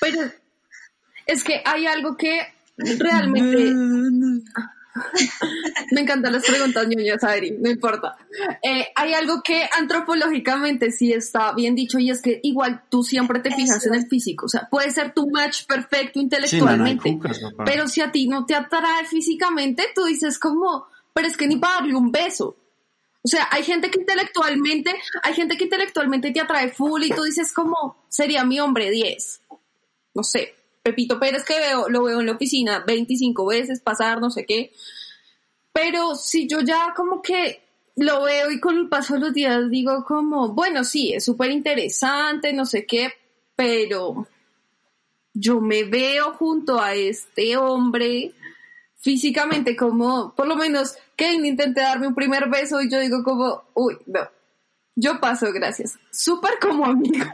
[0.00, 0.20] Pero
[1.26, 2.40] es que hay algo que
[2.76, 3.72] realmente
[5.92, 8.16] me encantan las preguntas ñoñas, Adri, no importa.
[8.62, 13.40] Eh, hay algo que antropológicamente sí está bien dicho y es que igual tú siempre
[13.40, 13.88] te fijas Eso.
[13.88, 18.00] en el físico, o sea, puede ser tu match perfecto Sí, intelectualmente, cucas, pero si
[18.00, 21.94] a ti no te atrae físicamente, tú dices como, pero es que ni para darle
[21.94, 22.56] un beso.
[23.24, 27.22] O sea, hay gente que intelectualmente, hay gente que intelectualmente te atrae full y tú
[27.22, 29.40] dices como, sería mi hombre 10.
[30.12, 34.28] No sé, Pepito Pérez que veo, lo veo en la oficina 25 veces pasar, no
[34.28, 34.72] sé qué.
[35.72, 37.62] Pero si yo ya como que
[37.96, 41.50] lo veo y con el paso de los días digo como, bueno, sí, es súper
[41.50, 43.10] interesante, no sé qué,
[43.56, 44.26] pero
[45.32, 48.32] yo me veo junto a este hombre
[48.96, 53.64] físicamente como, por lo menos, Kevin intenté darme un primer beso y yo digo como,
[53.74, 54.28] uy, no,
[54.96, 55.98] yo paso, gracias.
[56.10, 57.26] Súper como amigo.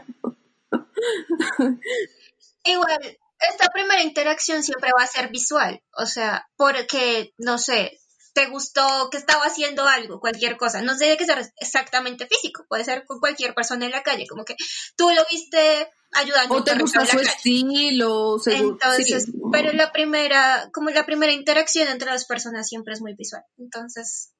[2.63, 7.99] Igual, esta primera interacción siempre va a ser visual, o sea, porque, no sé,
[8.33, 12.83] te gustó que estaba haciendo algo, cualquier cosa, no tiene que ser exactamente físico, puede
[12.85, 14.55] ser con cualquier persona en la calle, como que
[14.95, 18.77] tú lo viste ayudando a O te gusta su estilo, seguro.
[18.81, 19.31] Entonces, sí.
[19.51, 23.43] pero la primera, como la primera interacción entre las personas siempre es muy visual.
[23.57, 24.33] Entonces,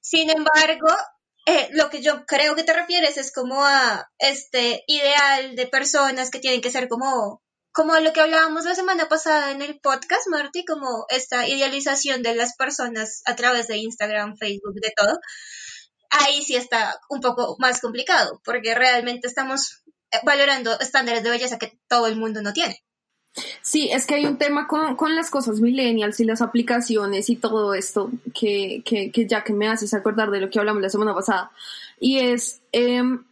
[0.00, 0.88] sin embargo,
[1.46, 6.30] eh, lo que yo creo que te refieres es como a este ideal de personas
[6.30, 7.42] que tienen que ser como,
[7.74, 12.36] como lo que hablábamos la semana pasada en el podcast, Marty, como esta idealización de
[12.36, 15.18] las personas a través de Instagram, Facebook, de todo.
[16.08, 19.82] Ahí sí está un poco más complicado, porque realmente estamos
[20.12, 22.80] eh, valorando estándares de belleza que todo el mundo no tiene.
[23.60, 27.34] Sí, es que hay un tema con, con las cosas millennials y las aplicaciones y
[27.34, 30.90] todo esto que, que, que ya que me haces acordar de lo que hablamos la
[30.90, 31.50] semana pasada.
[31.98, 33.24] Y es em,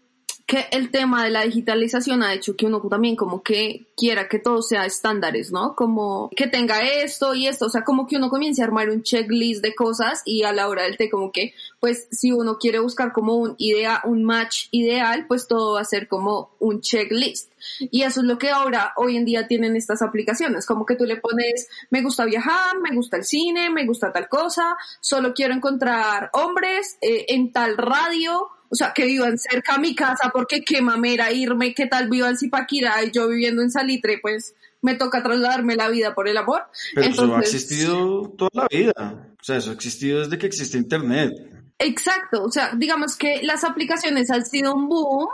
[0.46, 4.38] que el tema de la digitalización ha hecho que uno también como que quiera que
[4.38, 5.74] todo sea estándares, ¿no?
[5.74, 9.02] Como que tenga esto y esto, o sea, como que uno comience a armar un
[9.02, 12.78] checklist de cosas y a la hora del té como que, pues si uno quiere
[12.78, 17.50] buscar como un idea, un match ideal, pues todo va a ser como un checklist.
[17.80, 21.06] Y eso es lo que ahora, hoy en día tienen estas aplicaciones, como que tú
[21.06, 25.54] le pones, me gusta viajar, me gusta el cine, me gusta tal cosa, solo quiero
[25.54, 30.62] encontrar hombres eh, en tal radio, o sea, que vivan cerca a mi casa, porque
[30.62, 34.94] qué mamera irme, qué tal viva en Zipaquirá y yo viviendo en Salitre, pues me
[34.94, 36.62] toca trasladarme la vida por el amor.
[36.94, 39.34] Pero eso ha existido toda la vida.
[39.40, 41.61] O sea, eso ha existido desde que existe Internet.
[41.78, 45.28] Exacto, o sea, digamos que las aplicaciones han sido un boom.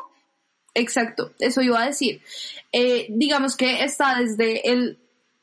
[0.75, 2.21] Exacto, eso iba a decir.
[2.73, 4.99] Eh, digamos que está desde el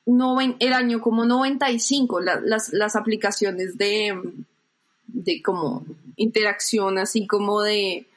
[0.06, 4.20] noven- el año como 95, la- las, las aplicaciones de,
[5.08, 8.08] de como interacción, así como de,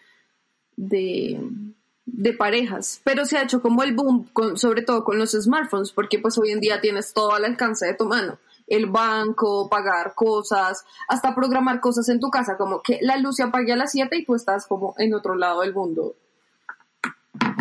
[0.76, 1.40] de,
[2.06, 5.92] de parejas, pero se ha hecho como el boom, con, sobre todo con los smartphones,
[5.92, 8.38] porque pues hoy en día tienes todo al alcance de tu mano.
[8.68, 13.42] El banco, pagar cosas, hasta programar cosas en tu casa, como que la luz se
[13.42, 16.16] apague a las 7 y tú estás como en otro lado del mundo.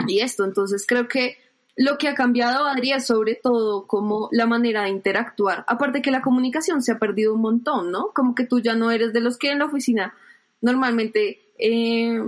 [0.07, 1.37] Y esto, entonces creo que
[1.77, 5.63] lo que ha cambiado, Adri, es sobre todo como la manera de interactuar.
[5.67, 8.09] Aparte que la comunicación se ha perdido un montón, ¿no?
[8.13, 10.15] Como que tú ya no eres de los que en la oficina
[10.59, 12.19] normalmente eh,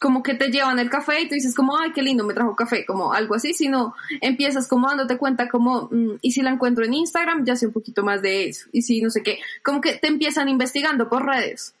[0.00, 2.56] como que te llevan el café y tú dices como, ay, qué lindo, me trajo
[2.56, 6.84] café, como algo así, sino empiezas como dándote cuenta como, mm, y si la encuentro
[6.84, 9.80] en Instagram, ya sé un poquito más de eso, y si no sé qué, como
[9.80, 11.74] que te empiezan investigando por redes.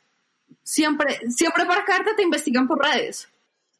[0.62, 3.28] Siempre, siempre para caerte te investigan por redes.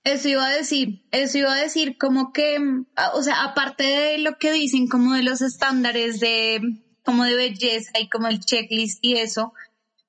[0.03, 4.19] Eso iba a decir, eso iba a decir como que, mm, o sea, aparte de
[4.19, 6.61] lo que dicen como de los estándares de,
[7.03, 9.55] como de belleza y como el checklist y eso,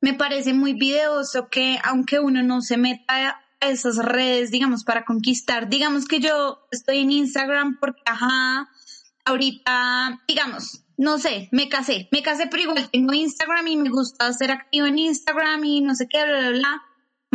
[0.01, 5.69] me parece muy videoso que aunque uno no se meta esas redes, digamos, para conquistar,
[5.69, 8.69] digamos que yo estoy en Instagram porque, ajá,
[9.25, 14.31] ahorita, digamos, no sé, me casé, me casé, pero igual tengo Instagram y me gusta
[14.33, 16.81] ser activo en Instagram y no sé qué, bla, bla, bla.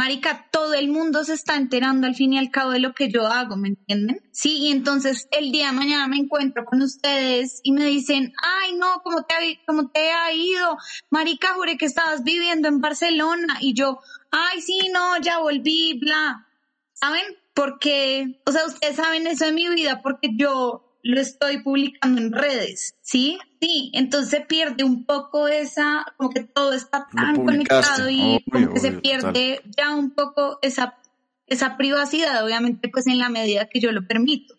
[0.00, 3.10] Marica, todo el mundo se está enterando al fin y al cabo de lo que
[3.10, 4.22] yo hago, ¿me entienden?
[4.32, 8.76] Sí, y entonces el día de mañana me encuentro con ustedes y me dicen, ay,
[8.76, 10.78] no, ¿cómo te, ha, cómo te ha ido?
[11.10, 13.58] Marica, juré que estabas viviendo en Barcelona.
[13.60, 13.98] Y yo,
[14.30, 16.46] ay, sí, no, ya volví, bla.
[16.92, 17.24] ¿Saben?
[17.54, 22.32] Porque, o sea, ustedes saben eso de mi vida porque yo lo estoy publicando en
[22.32, 23.38] redes, ¿sí?
[23.60, 28.40] Sí, entonces se pierde un poco esa, como que todo está tan conectado y obvio,
[28.50, 30.98] como que se pierde ya un poco esa,
[31.46, 34.54] esa privacidad, obviamente, pues en la medida que yo lo permito.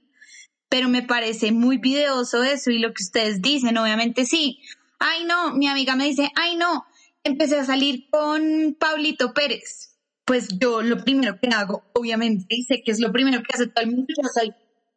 [0.70, 4.60] Pero me parece muy videoso eso y lo que ustedes dicen, obviamente sí.
[5.00, 6.86] Ay, no, mi amiga me dice, ay, no,
[7.24, 9.98] empecé a salir con Pablito Pérez.
[10.26, 13.68] Pues yo lo primero que hago, obviamente, y sé que es lo primero que hace
[13.68, 14.54] todo el mundo, yo soy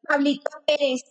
[0.07, 1.03] Pablito Pérez.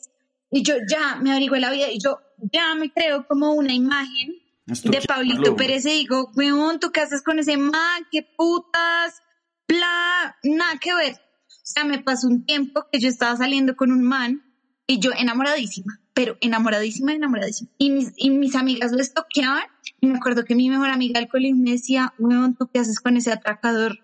[0.52, 2.20] Y yo ya me averigué la vida y yo
[2.52, 5.56] ya me creo como una imagen de Pablito verlo.
[5.56, 8.06] Pérez y digo, weón, ¿tú qué haces con ese man?
[8.12, 9.22] ¿Qué putas?
[9.68, 11.14] Bla, nada que ver.
[11.14, 14.44] O sea, me pasó un tiempo que yo estaba saliendo con un man
[14.86, 17.72] y yo enamoradísima, pero enamoradísima, enamoradísima.
[17.78, 19.64] Y mis, y mis amigas lo estoqueaban
[20.04, 23.00] y me acuerdo que mi mejor amiga del colegio me decía, weón, ¿tú qué haces
[23.00, 24.00] con ese atracador?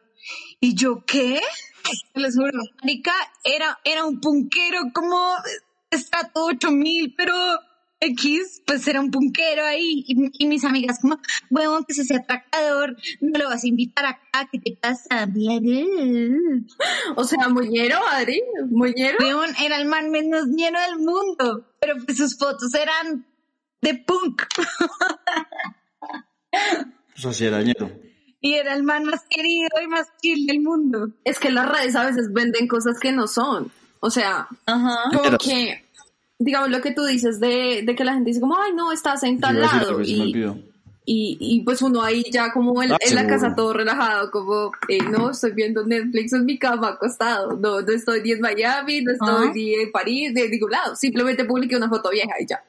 [0.62, 1.42] Y yo, ¿qué?
[2.16, 3.12] Les juro, marica,
[3.44, 5.18] era, era un punquero como
[5.92, 7.34] estrato 8000, pero
[8.00, 10.06] X, pues era un punquero ahí.
[10.08, 14.06] Y, y mis amigas como, huevón, que es ese atracador, no lo vas a invitar
[14.06, 15.28] acá, ¿qué te pasa?
[17.18, 19.18] O sea, muñero, Adri, muñero.
[19.20, 23.26] Huevón, era el man menos lleno del mundo, pero pues sus fotos eran
[23.82, 24.44] de punk.
[26.52, 27.92] Pues así era ñero.
[28.42, 31.10] Y era el man más querido y más chill del mundo.
[31.26, 33.70] Es que las redes a veces venden cosas que no son.
[34.00, 34.96] O sea, Ajá.
[35.14, 35.84] como que,
[36.38, 39.24] digamos lo que tú dices de, de que la gente dice como, ay, no, estás
[39.24, 40.02] en tal lado.
[40.02, 40.46] y
[41.06, 45.00] Y, pues uno ahí ya como en, Ah, en la casa todo relajado, como, eh,
[45.12, 47.58] no, estoy viendo Netflix en mi cama acostado.
[47.58, 49.52] No, no estoy ni en Miami, no estoy Ajá.
[49.54, 50.96] ni en París, ni en ningún lado.
[50.96, 52.64] Simplemente publiqué una foto vieja y ya.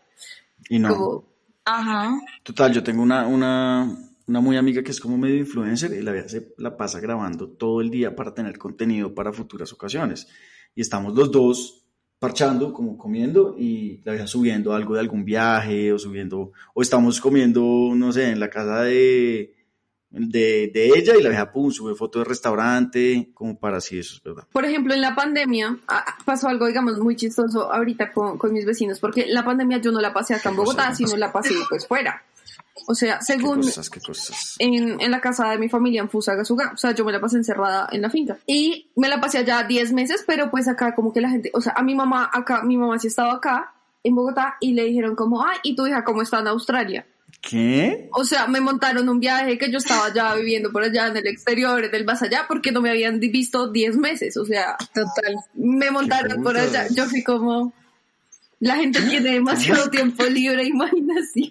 [0.68, 0.88] Y no.
[0.96, 1.24] Como,
[1.64, 2.18] Ajá.
[2.42, 3.96] Total, yo tengo una, una,
[4.26, 7.48] una muy amiga que es como medio influencer y la vieja se la pasa grabando
[7.48, 10.28] todo el día para tener contenido para futuras ocasiones.
[10.74, 11.80] Y estamos los dos
[12.20, 17.18] parchando, como comiendo, y la vieja subiendo algo de algún viaje o subiendo, o estamos
[17.20, 19.54] comiendo, no sé, en la casa de,
[20.10, 24.16] de, de ella y la vieja, pum, sube foto de restaurante, como para así, eso
[24.16, 24.44] es verdad.
[24.52, 28.64] Por ejemplo, en la pandemia ah, pasó algo, digamos, muy chistoso ahorita con, con mis
[28.64, 31.10] vecinos, porque la pandemia yo no la pasé acá en ¿Qué cosa, Bogotá, qué sino
[31.10, 31.18] cosa?
[31.18, 32.22] la pasé pues fuera.
[32.86, 34.56] O sea, Qué según cosas, qué cosas.
[34.58, 37.36] en, en la casa de mi familia en Fusagasugá, o sea, yo me la pasé
[37.36, 38.38] encerrada en la finca.
[38.46, 41.60] Y me la pasé allá 10 meses, pero pues acá como que la gente, o
[41.60, 45.14] sea, a mi mamá acá, mi mamá sí estaba acá en Bogotá y le dijeron
[45.14, 47.06] como, ay, ¿y tu hija cómo está en Australia?
[47.42, 48.08] ¿Qué?
[48.12, 51.26] O sea, me montaron un viaje que yo estaba ya viviendo por allá en el
[51.26, 54.36] exterior, en el más allá, porque no me habían visto 10 meses.
[54.36, 55.36] O sea, Total.
[55.54, 56.86] me montaron por allá.
[56.94, 57.72] Yo fui como,
[58.58, 61.48] la gente tiene demasiado tiempo libre, imaginación.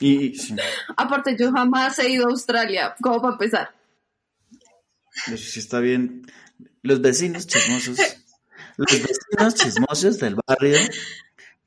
[0.00, 0.54] Y, y- sí,
[0.96, 3.74] Aparte, yo jamás he ido a Australia, como para empezar.
[5.28, 6.26] eso sí está bien.
[6.82, 7.98] Los vecinos chismosos,
[8.76, 10.78] los vecinos chismosos del barrio,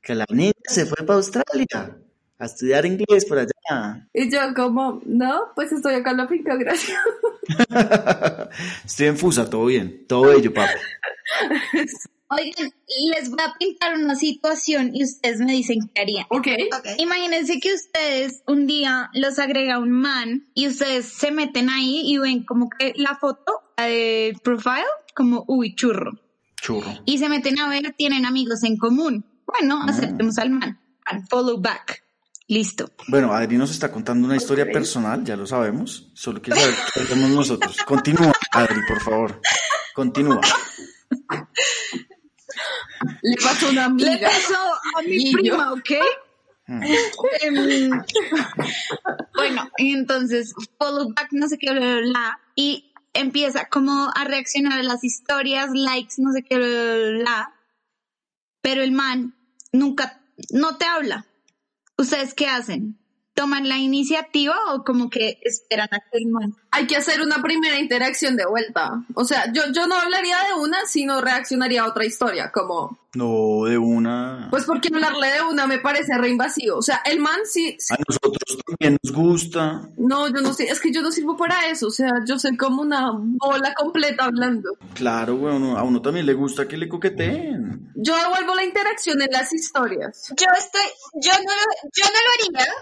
[0.00, 1.96] que la niña se fue para Australia
[2.44, 4.08] a estudiar inglés por allá.
[4.12, 6.98] Y yo como, no, pues estoy acá en la finca, gracias.
[8.84, 10.72] Estoy en Fusa, todo bien, todo bello, papi.
[12.30, 12.72] Oigan,
[13.14, 16.26] les voy a pintar una situación y ustedes me dicen qué harían.
[16.30, 16.48] Ok.
[16.78, 16.86] Ok.
[16.98, 22.18] Imagínense que ustedes un día los agrega un man y ustedes se meten ahí y
[22.18, 24.84] ven como que la foto la de profile,
[25.14, 26.12] como uy, churro.
[26.60, 26.90] Churro.
[27.04, 29.24] Y se meten a ver, tienen amigos en común.
[29.46, 29.90] Bueno, Ah.
[29.90, 30.80] aceptemos al man.
[31.06, 32.02] And follow back.
[32.46, 32.90] Listo.
[33.08, 36.10] Bueno, Adri nos está contando una historia personal, ya lo sabemos.
[36.14, 37.76] Solo quiero saber qué hacemos nosotros.
[37.86, 39.40] Continúa, Adri, por favor.
[39.94, 40.40] Continúa.
[43.22, 44.28] Le pasó a una Le amiga.
[44.28, 44.56] pasó
[44.98, 45.90] a mi prima, ¿ok?
[46.66, 46.82] Mm.
[47.42, 47.90] Em,
[49.34, 54.24] bueno, y entonces follow back, no sé qué, bla, bla, bla, y empieza como a
[54.24, 57.54] reaccionar a las historias, likes, no sé qué, bla, bla, bla,
[58.62, 59.34] pero el man
[59.72, 61.26] nunca, no te habla.
[61.96, 62.98] ¿Ustedes qué hacen?
[63.34, 66.54] ¿Toman la iniciativa o como que esperan a que el man?
[66.70, 69.02] Hay que hacer una primera interacción de vuelta.
[69.14, 73.64] O sea, yo, yo no hablaría de una, sino reaccionaría a otra historia, como, No,
[73.64, 74.46] de una.
[74.50, 76.78] pues porque hablarle de una me parece re invasivo.
[76.78, 79.88] O sea, el man sí, sí- A nosotros también nos gusta.
[79.96, 81.88] no, yo no sé, es que yo no sirvo para eso.
[81.88, 84.76] O sea, yo soy como una bola completa hablando.
[84.94, 87.90] Claro, güey, uno- a uno también le gusta que le coqueteen.
[87.96, 90.28] Yo devuelvo la interacción en las historias.
[90.36, 90.82] Yo estoy,
[91.20, 92.74] yo no lo, yo no lo haría,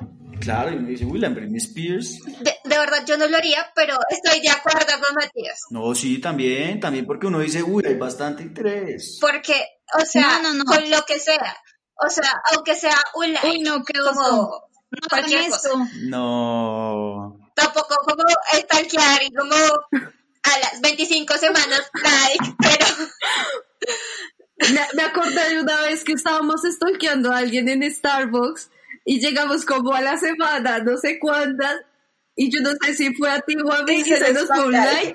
[0.43, 2.19] Claro, y uno dice, uy, la Britney Spears.
[2.25, 5.61] de, de verdad yo no lo haría, pero estoy de acuerdo con Matías.
[5.71, 9.19] No, sí, también, también porque uno dice, uy, hay bastante interés.
[9.21, 9.55] Porque,
[10.01, 10.65] o sea, No, no, no.
[10.65, 11.57] con lo que sea,
[12.05, 14.63] o sea, aunque sea un like, Uy, no, qué como.
[14.91, 15.69] No cualquier cosa.
[15.69, 15.87] eso.
[16.03, 17.39] No.
[17.55, 22.87] tampoco como stalkear y como a las 25 semanas like, pero
[24.75, 28.71] Me, me acordé de una vez que estábamos stalkeando a alguien en Starbucks
[29.05, 31.77] y llegamos como a la semana, no sé cuántas,
[32.37, 34.67] y yo no sé si fue a ti o a mí y se nos fue
[34.67, 35.15] un like.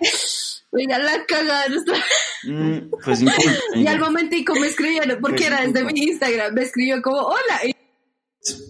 [0.72, 1.64] Mira la cagada.
[1.64, 2.04] de nuestra-
[2.44, 5.92] Mm, pues inculto, Y al momentico me escribieron, porque Pues era desde disculpa.
[5.94, 7.66] mi Instagram, me escribió como, hola.
[7.66, 7.74] Y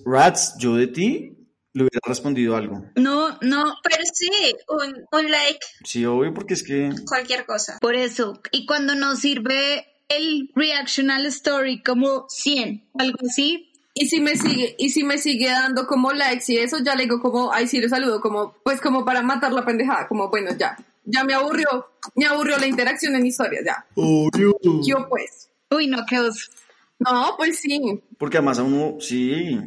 [0.05, 1.34] Rats, yo de ti
[1.74, 2.84] le hubiera respondido algo.
[2.95, 4.30] No, no, pero sí,
[4.70, 7.78] un, un like, Sí, obvio, porque es que cualquier cosa.
[7.82, 13.66] Por eso, y cuando nos sirve el reactional story como 100, algo así,
[13.99, 17.03] Y si me sigue, y si me sigue dando como likes y eso, ya le
[17.03, 20.51] digo como, ay, sí, le saludo, como, pues como para matar la pendejada, como, bueno,
[20.55, 23.87] ya, ya me aburrió, me aburrió la interacción en historias, ya.
[23.95, 25.49] Yo pues.
[25.71, 26.51] uy, no, qué oso.
[26.99, 27.99] No, pues sí.
[28.19, 29.59] Porque además a uno, sí,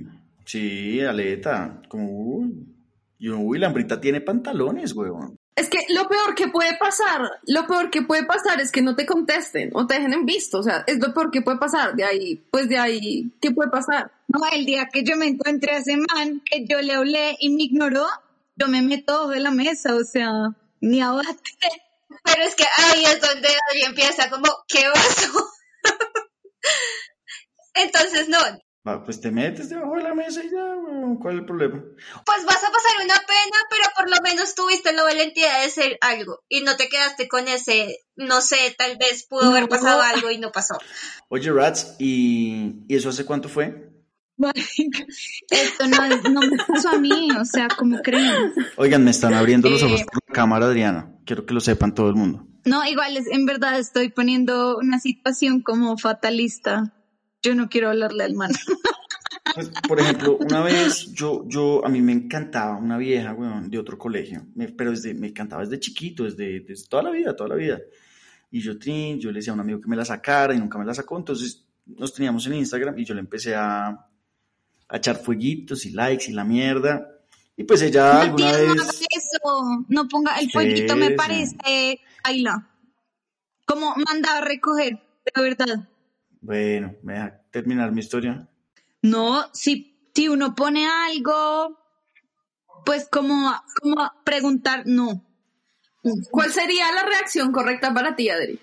[0.45, 2.69] sí, aleta, como, uy,
[3.19, 5.40] y uno, uy, la hambrita tiene pantalones, huevón.
[5.61, 8.97] Es que lo peor que puede pasar, lo peor que puede pasar es que no
[8.97, 11.95] te contesten o te dejen en visto, o sea, es lo peor que puede pasar,
[11.95, 14.11] de ahí, pues de ahí, ¿qué puede pasar?
[14.29, 17.51] No, el día que yo me encontré a ese man, que yo le hablé y
[17.51, 18.07] me ignoró,
[18.57, 20.31] yo me meto de la mesa, o sea,
[20.81, 21.29] ni abate.
[22.25, 25.47] Pero es que ahí es donde Adri empieza como, ¿qué pasó?
[27.75, 28.39] Entonces, no,
[28.83, 30.75] Pues te metes debajo de la mesa y ya,
[31.21, 31.83] ¿cuál es el problema?
[32.25, 35.99] pues vas a pasar una pena, pero por lo menos tuviste la valentía de decir
[36.01, 39.69] algo y no te quedaste con ese, no sé, tal vez pudo haber No.
[39.69, 40.79] pasado algo y no pasó.
[41.29, 43.91] Oye, Rats, ¿y, ¿y eso hace cuánto fue?
[45.51, 48.55] Esto no, es- no me pasó a mí, o sea, como creen.
[48.77, 50.07] Oigan, me están abriendo los ojos Eh.
[50.11, 51.15] por la cámara, Adriana.
[51.27, 52.47] Quiero que lo sepan todo el mundo.
[52.65, 56.95] No, igual es, en verdad estoy poniendo una situación como fatalista.
[57.43, 58.51] Yo no quiero hablarle al man.
[59.55, 63.79] Pues, por ejemplo, una vez yo, yo, a mí me encantaba una vieja, weón, de
[63.79, 67.49] otro colegio, me- pero desde, me encantaba desde chiquito, desde, desde toda la vida, toda
[67.49, 67.81] la vida.
[68.53, 70.85] Y yo, yo le decía a un amigo que me la sacara y nunca me
[70.85, 75.85] la sacó, entonces nos teníamos en Instagram y yo le empecé a, a echar fueguitos
[75.85, 77.09] y likes y la mierda.
[77.57, 78.71] Y pues ella alguna no vez...
[78.71, 79.85] haga eso.
[79.89, 82.69] No ponga el fueguito, me parece baila.
[83.67, 85.01] Como manda a recoger,
[85.35, 85.89] de verdad.
[86.41, 88.49] Bueno, me deja terminar mi historia.
[89.03, 91.79] No, si, si uno pone algo,
[92.85, 95.25] pues como, como preguntar, no.
[96.31, 98.59] ¿Cuál sería la reacción correcta para ti, Adri?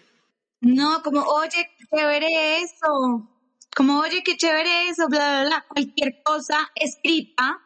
[0.62, 3.30] No, como, oye, qué chévere eso.
[3.76, 5.66] Como, oye, qué chévere eso, bla, bla, bla.
[5.70, 7.60] Cualquier cosa escrita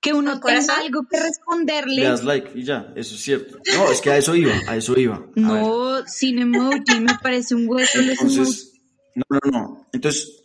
[0.00, 2.02] que uno tenga algo que Le responderle.
[2.02, 3.58] das like y ya, eso es cierto.
[3.76, 5.14] No, es que a eso iba, a eso iba.
[5.14, 5.32] A ver.
[5.36, 8.00] No, sin emoji, me parece un hueso.
[8.00, 8.73] Entonces,
[9.14, 9.86] no, no, no.
[9.92, 10.44] Entonces,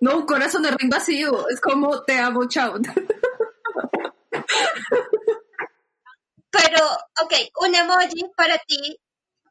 [0.00, 2.74] No, un corazón es re invasivo, es como, te amo, chao.
[6.50, 6.84] Pero,
[7.22, 7.32] ok,
[7.66, 8.96] un emoji para ti,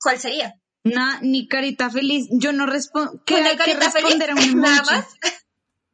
[0.02, 0.54] ¿cuál sería?
[0.84, 2.28] Na- ni carita feliz.
[2.32, 3.22] Yo no respondo.
[3.26, 4.18] ¿Qué ¿Una hay que carita feliz?
[4.20, 4.56] responder a un emoji?
[4.56, 5.06] Nada más.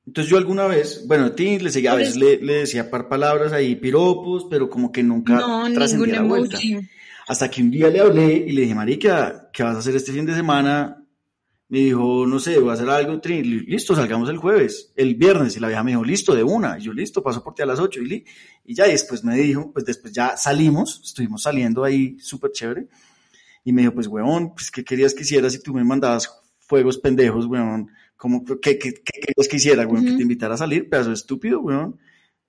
[0.07, 3.07] entonces yo alguna vez, bueno, a ti le seguía, a veces le, le decía par
[3.09, 6.57] palabras ahí, piropos, pero como que nunca No, trascendía la vuelta.
[6.57, 6.89] emoji.
[7.27, 10.11] Hasta que un día le hablé y le dije, marica, ¿qué vas a hacer este
[10.11, 11.03] fin de semana?
[11.67, 15.15] Me dijo, no sé, voy a hacer algo, Trin, li- listo, salgamos el jueves, el
[15.15, 17.63] viernes, y la vieja me dijo, listo, de una, y yo, listo, paso por ti
[17.63, 18.25] a las 8, y, li-
[18.65, 22.87] y ya, y después me dijo, pues después ya salimos, estuvimos saliendo ahí súper chévere,
[23.63, 26.99] y me dijo, pues, weón, pues, ¿qué querías que hiciera si tú me mandabas fuegos
[26.99, 27.89] pendejos, weón?
[28.15, 30.05] ¿Cómo, qué, qué, qué querías que hiciera, weón?
[30.05, 31.97] Que te invitara a salir, pedazo estúpido, weón.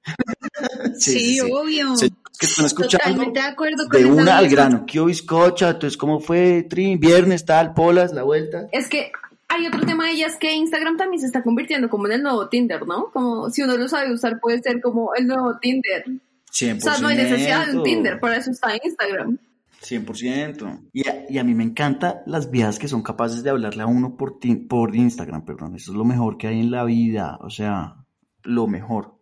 [0.99, 1.97] Sí, obvio.
[1.97, 4.85] Señores que están escuchando, Totalmente de acuerdo con de una al grano.
[4.87, 5.71] ¿Qué bizcocha?
[5.71, 6.65] Entonces, ¿cómo fue?
[6.69, 8.69] Trin, viernes, tal, polas, la vuelta.
[8.73, 9.13] Es que
[9.49, 12.23] hay otro tema de ella, es que Instagram también se está convirtiendo como en el
[12.23, 13.11] nuevo Tinder, ¿no?
[13.13, 16.05] Como si uno lo sabe usar puede ser como el nuevo Tinder.
[16.53, 16.77] 100%.
[16.77, 19.39] O sea, no hay necesidad de un Tinder, para eso está Instagram.
[19.83, 20.89] 100%.
[20.93, 23.87] Y a, y a mí me encantan las viejas que son capaces de hablarle a
[23.87, 25.77] uno por, por Instagram, perdón.
[25.77, 27.39] Eso es lo mejor que hay en la vida.
[27.41, 27.97] O sea,
[28.43, 29.16] lo mejor.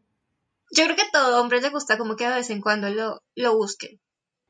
[0.75, 3.22] Yo creo que a todo hombre le gusta como que de vez en cuando lo,
[3.37, 4.01] lo busquen.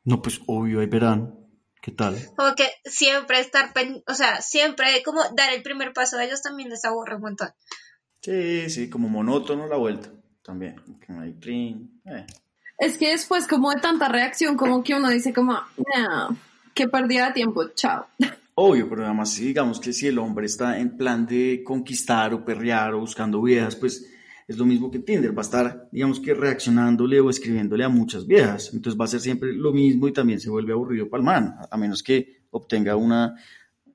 [0.05, 1.39] No, pues obvio, ahí verán.
[1.83, 2.17] ¿Qué tal?
[2.37, 6.41] Como que siempre estar, pen- o sea, siempre como dar el primer paso de ellos
[6.41, 7.49] también les aburre un montón.
[8.23, 10.11] Sí, sí, como monótono la vuelta.
[10.43, 10.77] También.
[12.07, 12.27] Eh.
[12.79, 16.37] Es que después como de tanta reacción, como que uno dice como, no,
[16.75, 18.07] que perdida de tiempo, chao.
[18.57, 22.45] Obvio, pero además sí, digamos que si el hombre está en plan de conquistar o
[22.45, 24.07] perrear o buscando viejas, pues
[24.47, 28.27] es lo mismo que Tinder, va a estar, digamos que reaccionándole o escribiéndole a muchas
[28.27, 31.25] viejas, entonces va a ser siempre lo mismo y también se vuelve aburrido para el
[31.25, 33.35] man, a menos que obtenga una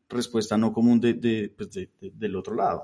[0.09, 2.83] respuesta no común de, de, pues, de- de- del otro lado.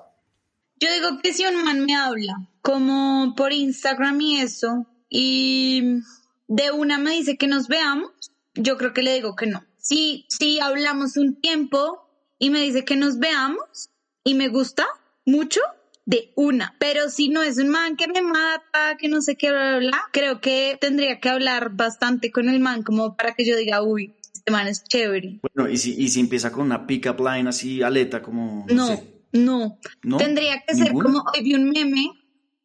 [0.80, 6.01] Yo digo que si un man me habla, como por Instagram y eso, y
[6.47, 8.11] de una me dice que nos veamos,
[8.53, 9.63] yo creo que le digo que no.
[9.78, 12.07] Si, si hablamos un tiempo
[12.39, 13.89] y me dice que nos veamos
[14.24, 14.86] y me gusta
[15.26, 15.61] mucho,
[16.05, 16.75] de una.
[16.79, 19.89] Pero si no es un man que me mata, que no sé qué, bla, bla,
[19.89, 23.81] bla, creo que tendría que hablar bastante con el man como para que yo diga,
[23.81, 25.39] uy, este man es chévere.
[25.41, 28.87] Bueno, y si, y si empieza con una pick-up line así, aleta, como, no, No,
[28.87, 29.03] sé,
[29.33, 29.79] no.
[30.03, 30.17] ¿no?
[30.17, 31.05] Tendría que ser ¿Ninguna?
[31.05, 32.11] como hoy vi un meme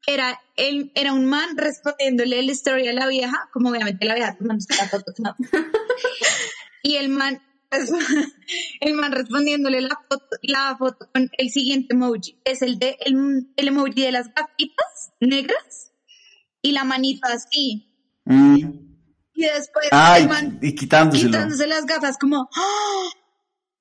[0.06, 4.36] era él era un man respondiéndole la historia a la vieja, como obviamente la vieja
[4.36, 5.36] tomándose la foto, ¿no?
[6.82, 7.40] y el man
[8.80, 13.48] el man respondiéndole la foto, la foto con el siguiente emoji, es el de el,
[13.56, 15.92] el emoji de las gafitas negras
[16.62, 17.86] y la manita así.
[18.24, 18.90] Mm.
[19.34, 21.30] Y después Ay, el man y quitándoselo.
[21.30, 23.08] quitándose las gafas como ¡Ah!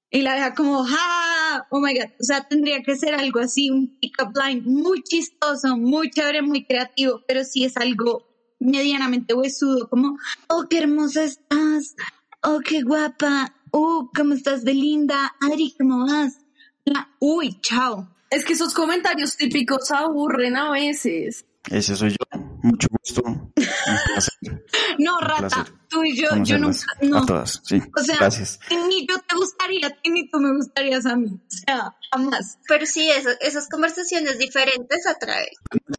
[0.10, 1.68] y la deja como ¡Ah!
[1.70, 5.76] oh my god o sea tendría que ser algo así un pick-up line muy chistoso
[5.76, 8.26] muy chévere muy creativo pero si es algo
[8.60, 10.18] medianamente huesudo como
[10.48, 11.96] oh qué hermosa estás
[12.44, 16.38] oh qué guapa oh cómo estás de linda Adri cómo vas
[16.86, 21.46] La- uy chao Es que esos comentarios típicos aburren a veces.
[21.70, 22.40] Ese soy yo.
[22.64, 23.22] Mucho gusto.
[23.26, 24.66] Un placer.
[25.00, 27.82] no Un rata placer tú y yo yo nunca no A todas, sí.
[27.98, 28.60] o sea Gracias.
[28.88, 32.60] ni yo te gustaría a ti ni tú me gustarías a mí o sea jamás
[32.68, 35.48] Pero sí, eso- esas conversaciones diferentes atraen.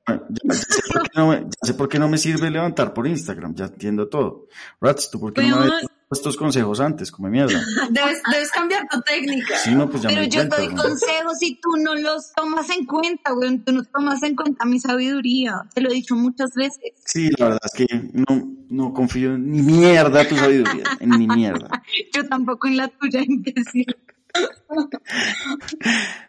[0.06, 2.94] Ya, ya sé por qué no me, ya sé por qué no me sirve levantar
[2.94, 4.46] por Instagram, ya entiendo todo.
[4.80, 5.70] Rats, ¿tú por qué no me
[6.10, 7.10] estos consejos antes?
[7.12, 7.60] Come mierda.
[7.90, 9.56] Debes, debes cambiar tu técnica.
[9.58, 10.56] Sí, no, pues ya Pero me yo cuenta.
[10.56, 10.82] te doy ¿no?
[10.82, 13.58] consejos y tú no los tomas en cuenta, güey.
[13.58, 15.62] Tú no tomas en cuenta mi sabiduría.
[15.74, 16.92] Te lo he dicho muchas veces.
[17.04, 21.26] Sí, la verdad es que no, no confío en ni mierda tu sabiduría, en ni
[21.26, 21.82] mierda.
[22.14, 23.86] Yo tampoco en la tuya, imbécil.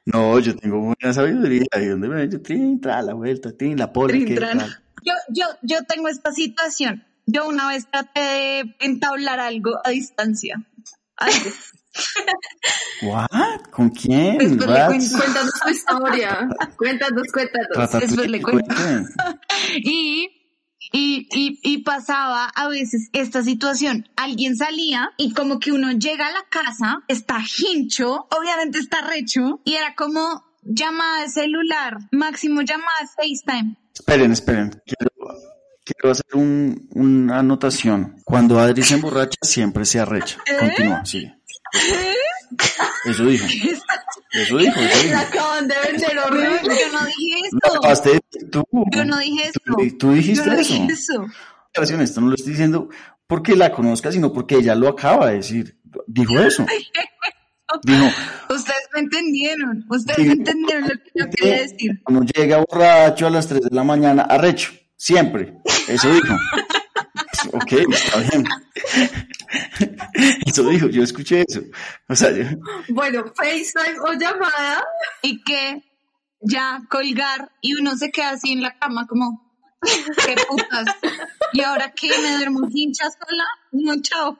[0.05, 1.65] No, yo tengo buena sabiduría.
[1.79, 4.35] ¿Y dónde me yo Trin, tra, la vuelta, tin, la pola, Trin, que.
[5.03, 7.03] Yo, yo, yo tengo esta situación.
[7.31, 10.61] Yo una vez traté de entablar algo a distancia.
[13.03, 13.61] ¿What?
[13.71, 14.37] ¿Con quién?
[14.37, 14.87] Después le Rats?
[14.89, 15.17] cuento.
[15.17, 16.49] Cuéntanos tu historia.
[16.77, 17.91] Cuéntanos, cuéntanos.
[18.01, 18.75] Después le cuento.
[19.83, 20.27] Y,
[20.91, 24.09] y, y, y pasaba a veces esta situación.
[24.17, 29.61] Alguien salía y como que uno llega a la casa, está hincho, obviamente está recho,
[29.63, 33.77] y era como llamada de celular, máximo llamada de FaceTime.
[33.93, 34.81] Esperen, esperen.
[35.83, 38.17] Quiero, hacer un- una anotación.
[38.23, 40.37] Cuando Adri se emborracha, siempre se arrecha.
[40.47, 40.55] ¿Eh?
[40.59, 41.35] Continúa, sigue.
[43.05, 43.45] Eso dijo.
[44.33, 45.17] Eso dijo, eso dijo.
[45.17, 46.73] acaban de vender Yo horrible.
[46.93, 48.19] no dije eso.
[48.51, 48.63] tú.
[48.93, 49.59] Yo no dije eso.
[49.65, 50.73] Tú, tú dijiste Yo no eso.
[50.73, 51.25] dije eso.
[52.01, 52.89] Esto no lo estoy diciendo
[53.27, 55.79] porque la conozca, sino porque ella lo acaba de decir.
[56.07, 56.65] Dijo eso.
[57.83, 58.05] Dijo,
[58.49, 59.85] Ustedes me entendieron.
[59.89, 62.01] Ustedes me entendieron lo que yo quería decir.
[62.03, 65.57] Cuando llega borracho a las 3 de la mañana, arrecho, siempre.
[65.87, 66.35] Eso dijo.
[67.53, 68.45] ok, está bien.
[70.45, 71.61] Eso dijo, yo escuché eso.
[72.07, 72.45] O sea, yo-
[72.89, 74.83] Bueno, FaceTime o llamada.
[75.23, 75.83] Y que
[76.41, 80.85] ya colgar y uno se queda así en la cama como, qué putas.
[81.53, 82.09] ¿Y ahora qué?
[82.21, 83.43] ¿Me duermo hincha sola?
[83.71, 84.37] No, chao.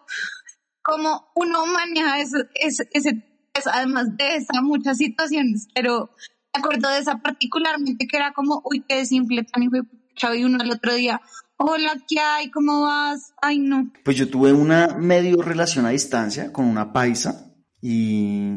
[0.84, 6.16] Como uno maneja eso, ese, ese pues, además de esa, muchas situaciones, pero
[6.56, 9.76] me acuerdo de esa particularmente que era como, uy, qué simple, tan hijo
[10.36, 11.22] y uno al otro día,
[11.58, 12.52] hola, ¿qué hay?
[12.52, 13.34] ¿Cómo vas?
[13.42, 13.92] Ay, no.
[14.04, 17.52] Pues yo tuve una medio relación a distancia con una paisa
[17.82, 18.54] y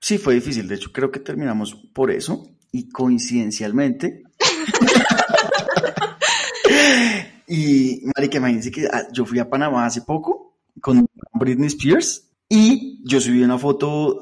[0.00, 0.66] sí fue difícil.
[0.66, 4.24] De hecho, creo que terminamos por eso y coincidencialmente.
[7.46, 13.00] y, marica, imagínense que ah, yo fui a Panamá hace poco con Britney Spears y
[13.04, 14.20] yo subí una foto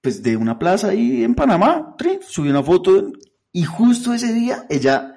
[0.00, 3.12] pues de una plaza ahí en Panamá, subí una foto
[3.52, 5.09] y justo ese día ella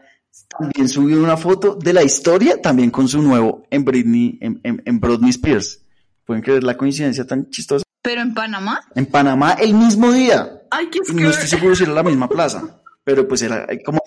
[0.59, 4.81] también subió una foto de la historia, también con su nuevo en Britney, en, en,
[4.85, 5.81] en Britney Spears.
[6.25, 7.83] ¿Pueden creer la coincidencia tan chistosa?
[8.01, 10.61] Pero en Panamá, En Panamá el mismo día.
[10.71, 13.81] Ay, qué Y no estoy seguro si era la misma plaza, pero pues era eh,
[13.83, 13.99] como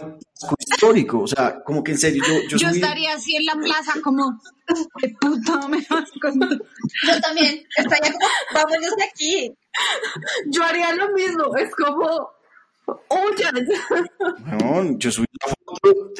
[0.59, 3.55] histórico, o sea, como que en serio, yo, yo, yo subí- estaría así en la
[3.55, 4.41] plaza como,
[4.99, 6.65] qué puta me vas con tu-".
[7.07, 9.55] Yo también estaría como, vámonos de aquí.
[10.47, 11.57] Yo haría lo mismo.
[11.57, 12.31] Es como,
[12.87, 13.67] huyan.
[14.61, 16.11] Weón, yo subí una foto,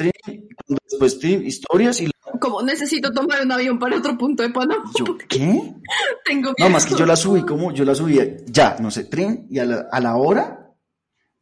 [0.89, 2.09] después historias y
[2.39, 4.83] Como necesito tomar un avión para otro punto de Panamá.
[4.97, 5.73] yo, ¿qué?
[6.25, 6.99] Tengo No, más que miedo.
[6.99, 9.99] yo la subí como, yo la subí ya, no sé, trin, y a la, a
[9.99, 10.66] la hora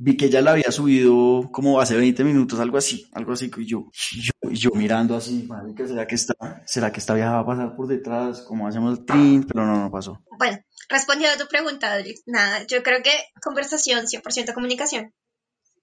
[0.05, 3.65] vi que ella la había subido como hace 20 minutos, algo así, algo así, y
[3.65, 6.35] yo, y yo, y yo mirando así, marica, ¿será que está,
[6.67, 9.43] será que esta vieja va a pasar por detrás, como hacemos el trin?
[9.45, 10.21] Pero no, no pasó.
[10.37, 13.09] Bueno, respondiendo a tu pregunta, Adri, nada, yo creo que
[13.41, 15.11] conversación, 100% comunicación.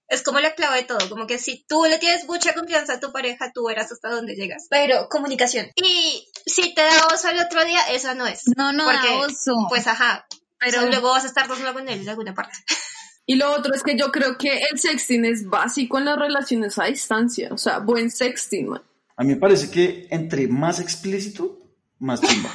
[0.07, 2.99] Es como la clave de todo, como que si tú le tienes mucha confianza a
[3.01, 4.67] tu pareja, tú verás hasta dónde llegas.
[4.69, 5.67] Pero comunicación.
[5.75, 8.43] Y si te da oso el otro día, esa no es.
[8.55, 9.65] No, no, Porque, da oso.
[9.67, 10.25] Pues ajá,
[10.59, 12.57] Pero- luego vas a estar dos con él de alguna parte.
[13.25, 16.77] Y lo otro es que yo creo que el sexting es básico en las relaciones
[16.77, 17.49] a distancia.
[17.51, 18.81] O sea, buen sexting, man.
[19.15, 21.57] A mí me parece que entre más explícito,
[21.99, 22.49] más chimba.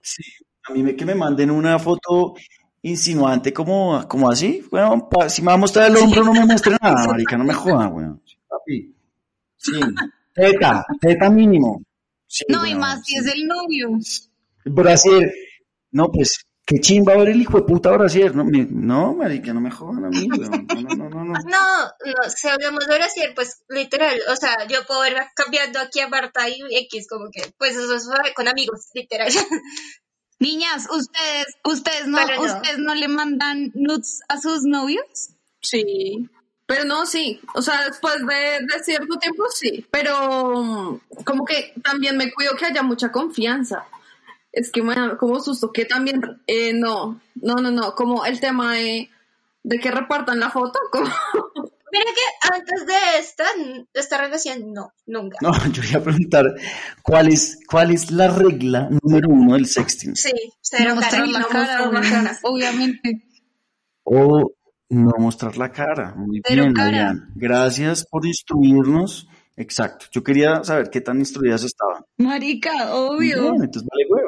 [0.00, 0.22] Sí,
[0.68, 2.34] a mí me, que me manden una foto
[2.82, 6.44] insinuante como, como así, bueno, pa- si me va a mostrar el hombro no me
[6.44, 8.22] muestre nada, marica, no me jodan, weón.
[8.48, 8.94] Papi.
[9.56, 9.72] Sí,
[10.34, 11.82] teta, teta mínimo.
[12.26, 13.18] Sí, no, y weón, más si sí.
[13.20, 13.90] es el novio.
[14.66, 15.32] Brasier,
[15.92, 19.60] no, pues, qué chimba ver el hijo de puta Brasier, no, me- no, marica, no
[19.60, 21.32] me jodan a mí, weón, no, no, no, no, no.
[21.32, 26.00] No, no, si hablamos de Brasil, pues literal, o sea, yo puedo ver cambiando aquí
[26.00, 29.30] a Marta y X, como que, pues eso es con amigos, literal.
[30.40, 32.40] Niñas, ustedes, ustedes no, no.
[32.42, 35.30] ustedes no le mandan nudes a sus novios.
[35.62, 36.28] Sí.
[36.66, 37.40] Pero no, sí.
[37.54, 39.86] O sea, después de, de cierto tiempo, sí.
[39.90, 43.86] Pero como que también me cuido que haya mucha confianza.
[44.54, 48.40] Es que me da como susto que también, eh, no, no, no, no, como el
[48.40, 49.10] tema de,
[49.62, 51.08] de que repartan la foto, como,
[51.94, 53.44] Mira que antes de esta,
[53.94, 55.38] esta relación, no, nunca.
[55.40, 56.44] No, yo iba a preguntar,
[57.02, 60.16] ¿cuál es, cuál es la regla número uno del sexting?
[60.16, 61.32] Sí, cero no mostrar cara.
[61.32, 62.38] la no cara, mostrar la cara.
[62.42, 63.28] obviamente.
[64.02, 64.52] O
[64.88, 66.14] no mostrar la cara.
[66.16, 66.90] Muy Pero bien, cara.
[66.90, 67.32] Marian.
[67.36, 69.28] Gracias por instruirnos.
[69.56, 70.06] Exacto.
[70.10, 72.02] Yo quería saber qué tan instruidas estaban.
[72.18, 73.40] Marica, obvio.
[73.40, 74.23] bien, entonces vale huevo.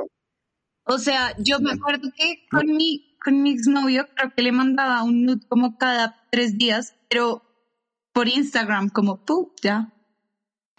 [0.87, 5.03] O sea, yo me acuerdo que con mi, con mi exnovio creo que le mandaba
[5.03, 7.43] un nude como cada tres días, pero
[8.13, 9.49] por Instagram, como, ¡pum!
[9.63, 9.93] Ya.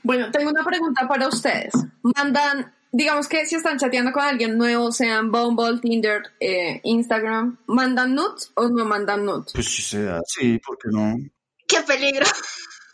[0.03, 1.73] Bueno, tengo una pregunta para ustedes.
[2.01, 8.15] Mandan, digamos que si están chateando con alguien nuevo, sean Bumble, Tinder, eh, Instagram, ¿mandan
[8.15, 9.51] nudes o no mandan nudes?
[9.53, 11.17] Pues si se da, sí, ¿por qué no?
[11.67, 12.25] Qué peligro.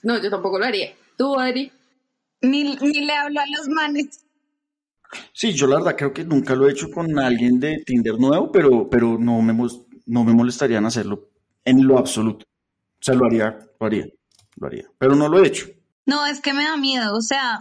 [0.01, 0.95] No, yo tampoco lo haría.
[1.15, 1.71] ¿Tú, Adri?
[2.41, 4.25] Ni, ni le hablo a los manes.
[5.31, 8.51] Sí, yo la verdad creo que nunca lo he hecho con alguien de Tinder nuevo,
[8.51, 9.53] pero, pero no, me,
[10.05, 11.29] no me molestaría en hacerlo
[11.65, 12.45] en lo absoluto.
[12.45, 14.05] O sea, lo haría, lo haría,
[14.55, 14.85] lo haría.
[14.97, 15.67] Pero no lo he hecho.
[16.05, 17.15] No, es que me da miedo.
[17.15, 17.59] O sea,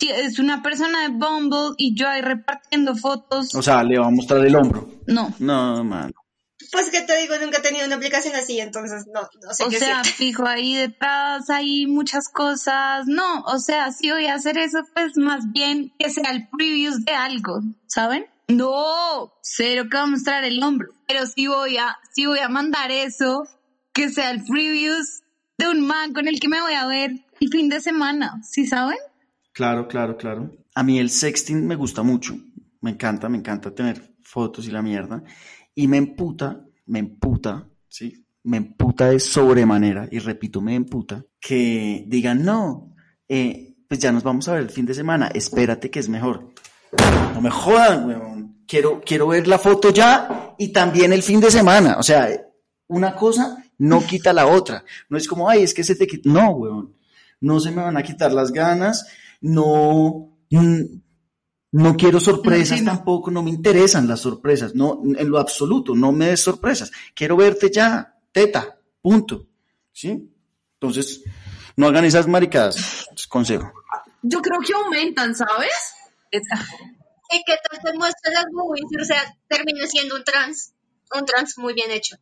[0.00, 3.54] es una persona de Bumble y yo ahí repartiendo fotos.
[3.54, 4.88] O sea, le va a mostrar el hombro.
[5.06, 5.34] no.
[5.38, 6.12] No, mano.
[6.72, 9.68] Pues que te digo, nunca he tenido una aplicación así, entonces no, no sé O
[9.68, 13.06] qué sea, fijo ahí detrás, hay muchas cosas.
[13.06, 17.04] No, o sea, si voy a hacer eso, pues más bien que sea el previews
[17.04, 18.24] de algo, ¿saben?
[18.48, 20.88] No, cero que va a mostrar el hombro.
[21.06, 23.46] Pero si voy a, si voy a mandar eso,
[23.92, 25.22] que sea el previews
[25.58, 28.66] de un man con el que me voy a ver el fin de semana, ¿sí
[28.66, 28.98] saben?
[29.52, 30.50] Claro, claro, claro.
[30.74, 32.34] A mí el sexting me gusta mucho.
[32.80, 35.22] Me encanta, me encanta tener fotos y la mierda.
[35.74, 38.26] Y me emputa, me emputa, ¿sí?
[38.44, 42.94] Me emputa de sobremanera, y repito, me emputa, que digan, no,
[43.28, 46.52] eh, pues ya nos vamos a ver el fin de semana, espérate que es mejor.
[47.34, 48.64] No me jodan, weón.
[48.66, 51.96] Quiero, quiero ver la foto ya y también el fin de semana.
[51.98, 52.28] O sea,
[52.88, 54.84] una cosa no quita la otra.
[55.08, 56.28] No es como, ay, es que se te quita.
[56.30, 56.94] No, weón.
[57.40, 59.06] No se me van a quitar las ganas.
[59.40, 60.38] No.
[61.72, 62.92] No quiero sorpresas Sí, no.
[62.92, 66.90] tampoco, no me interesan las sorpresas, no, en lo absoluto, no me des sorpresas.
[67.14, 69.46] Quiero verte ya, teta, punto.
[69.90, 70.30] ¿Sí?
[70.74, 71.22] Entonces,
[71.76, 73.72] no hagan esas maricadas, es consejo.
[74.22, 75.94] Yo creo que aumentan, ¿sabes?
[76.30, 78.84] ¿Y qué tal te muestran las boobies?
[79.00, 80.74] O sea, termina siendo un trans,
[81.14, 82.16] un trans muy bien hecho.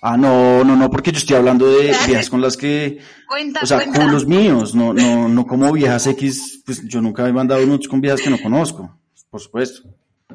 [0.00, 3.66] Ah, no, no, no, porque yo estoy hablando de viejas con las que, Cuenta, o
[3.66, 4.00] sea, cuenta.
[4.00, 7.88] con los míos, no, no, no como viejas X, pues yo nunca he mandado nudes
[7.88, 8.98] con viejas que no conozco,
[9.30, 9.88] por supuesto.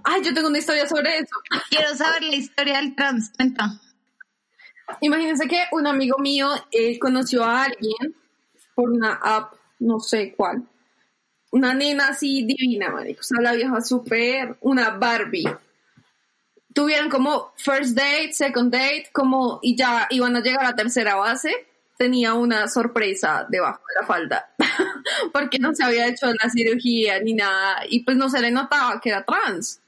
[0.03, 1.35] Ay, yo tengo una historia sobre eso.
[1.69, 3.31] Quiero saber la historia del trans.
[3.35, 3.79] Cuenta.
[5.01, 8.15] Imagínense que un amigo mío eh, conoció a alguien
[8.75, 10.63] por una app, no sé cuál.
[11.51, 13.19] Una nena así divina, marico.
[13.19, 15.47] O sea, la vieja súper, una Barbie.
[16.73, 21.15] Tuvieron como first date, second date, como, y ya iban a llegar a la tercera
[21.15, 21.53] base.
[21.97, 24.49] Tenía una sorpresa debajo de la falda.
[25.33, 27.83] Porque no se había hecho la cirugía ni nada.
[27.89, 29.81] Y pues no se le notaba que era trans.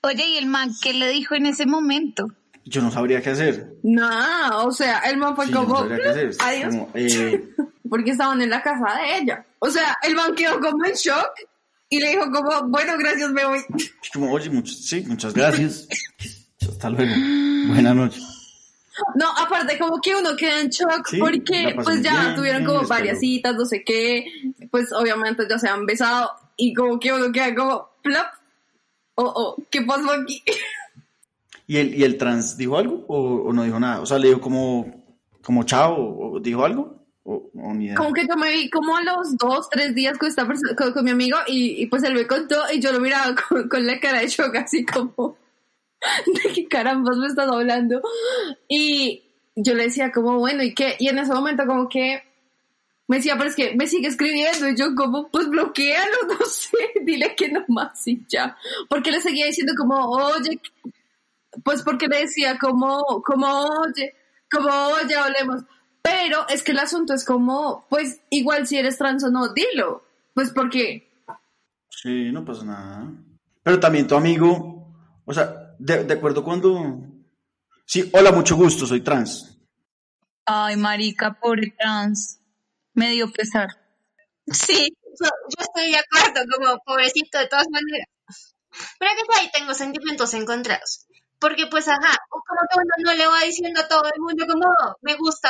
[0.00, 2.28] Oye, ¿y el man qué le dijo en ese momento?
[2.64, 3.74] Yo no sabría qué hacer.
[3.82, 6.30] Nada, o sea, el man fue Sí, no como, sabría qué hacer.
[6.40, 6.74] Adiós.
[6.74, 7.48] como, eh,
[7.88, 9.44] porque estaban en la casa de ella.
[9.58, 11.30] O sea, el man quedó como en shock
[11.94, 13.60] y le dijo como, bueno, gracias, me voy.
[14.12, 15.86] como, oye, sí, muchas gracias.
[16.60, 17.12] Hasta luego.
[17.68, 18.22] Buenas noches.
[19.14, 22.66] No, aparte como que uno queda en shock Sí, porque pues ya bien, tuvieron bien,
[22.66, 22.88] como espero.
[23.00, 24.24] varias citas, no sé qué,
[24.70, 28.26] pues obviamente ya se han besado y como que uno queda como, plop,
[29.16, 30.42] oh, oh, ¿qué pasó aquí?
[31.66, 34.00] ¿Y el, ¿Y el trans dijo algo o, o no dijo nada?
[34.00, 35.04] O sea, le dijo como,
[35.42, 37.96] como chao o dijo algo o, o ni idea.
[37.96, 41.04] Como que yo me vi como a los dos, tres días con esta persona, con,
[41.04, 43.98] mi amigo y, y, pues él me contó y yo lo miraba con, con la
[43.98, 45.36] cara de shock así como,
[46.26, 48.00] ¿de qué carambas me estás hablando?
[48.68, 49.22] Y
[49.56, 50.96] yo le decía como, bueno, ¿y qué?
[50.98, 52.22] Y en ese momento como que
[53.06, 56.78] me decía, pero es que me sigue escribiendo y yo como, pues bloquealo, no sé,
[57.02, 58.56] dile que no más y ya.
[58.88, 60.60] Porque le seguía diciendo como, oye,
[61.62, 64.14] pues porque le decía como, como, oye,
[64.50, 65.62] como, oye, hablemos.
[66.04, 70.04] Pero es que el asunto es como, pues igual si eres trans o no, dilo.
[70.34, 71.14] Pues porque,
[72.04, 73.10] Sí, no pasa nada.
[73.62, 74.92] Pero también tu amigo,
[75.24, 77.00] o sea, de, de acuerdo cuando...
[77.86, 79.58] Sí, hola, mucho gusto, soy trans.
[80.44, 82.40] Ay, marica, pobre trans.
[82.92, 83.68] Me dio pesar.
[84.46, 88.08] Sí, yo, yo estoy de acuerdo, como pobrecito de todas maneras.
[88.98, 91.06] Pero que ahí tengo sentimientos encontrados.
[91.38, 94.66] Porque pues, ajá, como que uno no le va diciendo a todo el mundo como
[95.00, 95.48] me gusta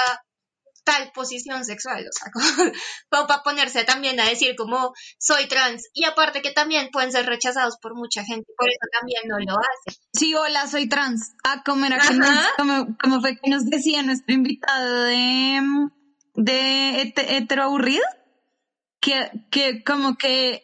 [0.85, 2.73] tal posición sexual, o sea, como,
[3.11, 5.89] como para ponerse también a decir como soy trans.
[5.95, 9.59] Y aparte que también pueden ser rechazados por mucha gente, por eso también no lo
[9.59, 10.01] hacen.
[10.13, 11.33] Sí, hola, soy trans.
[11.45, 12.29] Ah, ¿cómo era que nos,
[12.59, 15.61] cómo, cómo fue que nos decía nuestro invitado de,
[16.35, 18.05] de hete- hetero aburrido?
[19.01, 20.63] Que, que como que,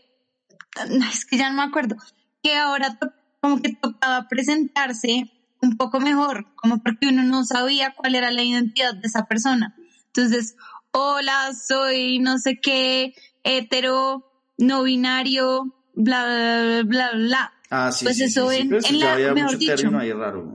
[1.12, 1.97] es que ya no me acuerdo,
[2.43, 5.31] que ahora to- como que tocaba presentarse
[5.62, 9.77] un poco mejor, como porque uno no sabía cuál era la identidad de esa persona.
[10.15, 10.57] Entonces,
[10.93, 14.25] hola, soy no sé qué, hetero,
[14.59, 17.53] no binario, bla, bla, bla, bla.
[17.71, 19.99] Ah, sí, Pues sí, eso sí, en- la- había mejor mucho dicho.
[19.99, 20.53] ahí raro.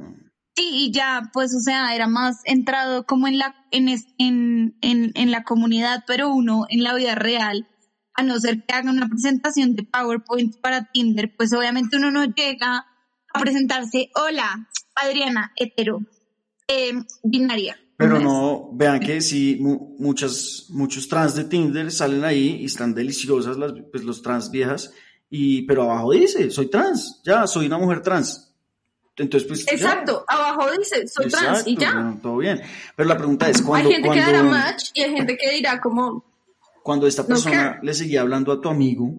[0.57, 3.87] Sí, y ya, pues, o sea, era más entrado como en la, en,
[4.17, 7.67] en, en la comunidad, pero uno en la vida real,
[8.13, 12.23] a no ser que haga una presentación de PowerPoint para Tinder, pues obviamente uno no
[12.25, 12.85] llega
[13.33, 15.99] a presentarse, hola, Adriana, hetero,
[16.69, 16.93] eh,
[17.23, 17.77] binaria.
[17.97, 22.93] Pero no, vean que sí, mu- muchas, muchos trans de Tinder salen ahí y están
[22.93, 24.91] deliciosas las, pues, los trans viejas,
[25.29, 28.53] y, pero abajo dice, soy trans, ya, soy una mujer trans.
[29.17, 29.71] Entonces, pues, ya.
[29.71, 32.17] exacto, abajo dice, soy trans y ya.
[32.21, 32.61] todo bien.
[32.97, 35.51] Pero la pregunta es, cuando, Hay gente que cuando, dará match y hay gente que
[35.51, 36.25] dirá como,
[36.83, 39.09] cuando esta persona le seguía hablando a tu amigo,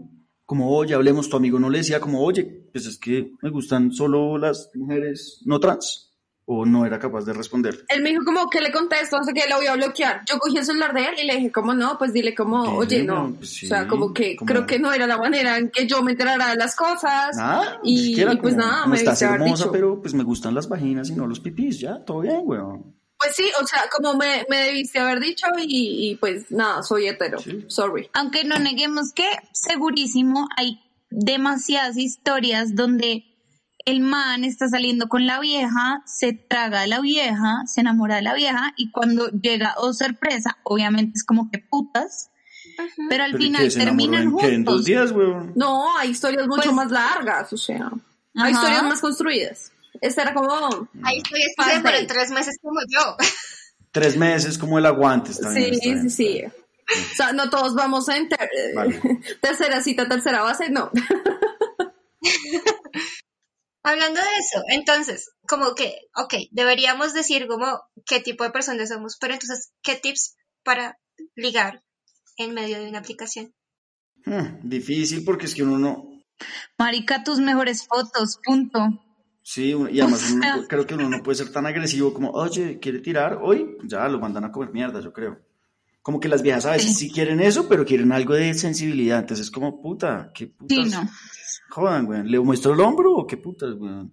[0.44, 3.90] como, oye, hablemos, tu amigo no le decía como, oye, pues es que me gustan
[3.90, 6.05] solo las mujeres no trans,
[6.48, 7.84] o no era capaz de responder.
[7.88, 10.22] él me dijo como que le contesto, no sé qué, lo voy a bloquear.
[10.28, 12.76] Yo cogí el celular de él y le dije como no, pues dile como, Dile,
[12.76, 15.58] oye, no, pues sí, o sea, como que como- creo que no era la manera
[15.58, 17.36] en que yo me enterara de las cosas.
[17.36, 19.72] Nada, y, siquiera y pues como, nada, como me estás debiste haber hermosa, dicho.
[19.72, 22.94] pero pues me gustan las vaginas y no los pipís, ya, todo bien, weón.
[23.18, 27.08] Pues sí, o sea, como me, me debiste haber dicho y, y pues nada, soy
[27.08, 27.38] hetero.
[27.38, 27.64] Sí.
[27.66, 28.08] Sorry.
[28.12, 30.78] Aunque no neguemos que segurísimo hay
[31.10, 33.24] demasiadas historias donde
[33.86, 38.22] el man está saliendo con la vieja, se traga a la vieja, se enamora de
[38.22, 42.30] la vieja y cuando llega, oh sorpresa, obviamente es como que putas,
[43.08, 44.84] pero al Pero ¿y final terminan en, qué, en dos juntos.
[44.86, 45.52] días, weón.
[45.54, 47.90] No, hay historias mucho Pues- más largas, o sea,
[48.34, 48.50] hay Ajá.
[48.50, 49.72] historias más construidas.
[50.00, 50.50] Esta era como,
[51.04, 53.16] Ahí estoy que se demoran tres meses como yo.
[53.92, 56.62] Tres meses como el aguante, está bien, sí, está bien, sí, está sí.
[57.12, 59.00] O sea, no todos vamos a enter- Vale.
[59.40, 60.90] tercera cita, tercera base, no.
[63.88, 67.66] Hablando de eso, entonces, como que, ok, deberíamos decir como
[68.04, 70.34] qué tipo de personas somos, pero entonces, ¿qué tips
[70.64, 70.98] para
[71.36, 71.84] ligar
[72.36, 73.54] en medio de una aplicación?
[74.24, 76.20] Hmm, difícil porque es que uno no...
[76.76, 78.80] Marica, tus mejores fotos, punto.
[79.44, 82.98] Sí, y además uno creo que uno no puede ser tan agresivo como, oye, ¿quiere
[82.98, 83.76] tirar hoy?
[83.84, 85.45] Ya lo mandan a comer mierda, yo creo.
[86.06, 89.18] Como que las viejas a veces sí quieren eso, pero quieren algo de sensibilidad.
[89.18, 90.78] Entonces es como, puta, qué putas.
[90.84, 91.10] Sí, no.
[91.68, 92.22] Jodan, güey.
[92.22, 94.08] ¿Le muestro el hombro o qué putas, güey?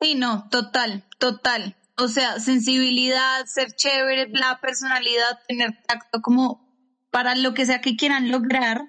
[0.00, 1.76] Sí, no, total, total.
[1.96, 6.64] O sea, sensibilidad, ser chévere, la personalidad, tener tacto como
[7.10, 8.88] para lo que sea que quieran lograr.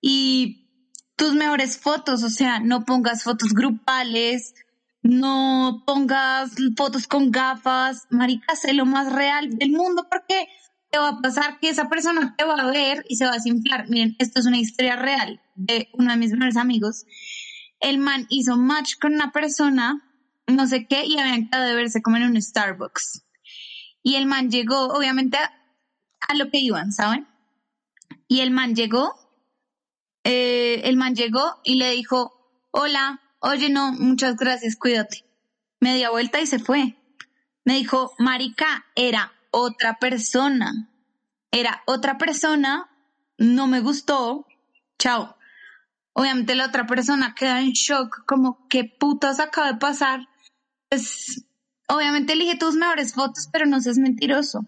[0.00, 0.70] Y
[1.16, 4.54] tus mejores fotos, o sea, no pongas fotos grupales,
[5.06, 10.48] no pongas fotos con gafas, marica, sé lo más real del mundo porque
[10.90, 13.34] te va a pasar que esa persona te va a ver y se va a
[13.34, 13.88] desinflar.
[13.88, 17.04] Miren, esto es una historia real de uno de mis mejores amigos.
[17.80, 20.02] El man hizo match con una persona,
[20.46, 23.24] no sé qué, y habían quedado de verse como en un Starbucks.
[24.02, 27.26] Y el man llegó, obviamente, a, lo que iban, ¿saben?
[28.28, 29.14] Y el man llegó,
[30.24, 32.32] eh, el man llegó y le dijo,
[32.70, 35.24] hola, oye, no, muchas gracias, cuídate.
[35.80, 36.96] Me dio vuelta y se fue.
[37.64, 40.90] Me dijo, marica, era otra persona.
[41.50, 42.90] Era otra persona,
[43.38, 44.46] no me gustó,
[44.98, 45.36] chao.
[46.12, 50.28] Obviamente la otra persona queda en shock, como, ¿qué putas acaba de pasar?
[50.88, 51.44] Pues,
[51.88, 54.66] obviamente elige tus mejores fotos, pero no seas mentiroso.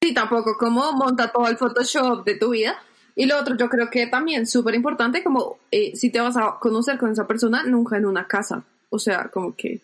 [0.00, 2.76] Sí, tampoco como monta todo el Photoshop de tu vida.
[3.14, 6.58] Y lo otro, yo creo que también súper importante, como eh, si te vas a
[6.60, 8.64] conocer con esa persona, nunca en una casa.
[8.90, 9.80] O sea, como que,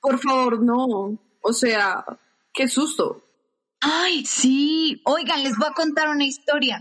[0.00, 1.18] por favor, no.
[1.42, 2.04] O sea,
[2.52, 3.24] qué susto.
[3.80, 5.00] Ay, sí.
[5.04, 6.80] Oigan, les voy a contar una historia.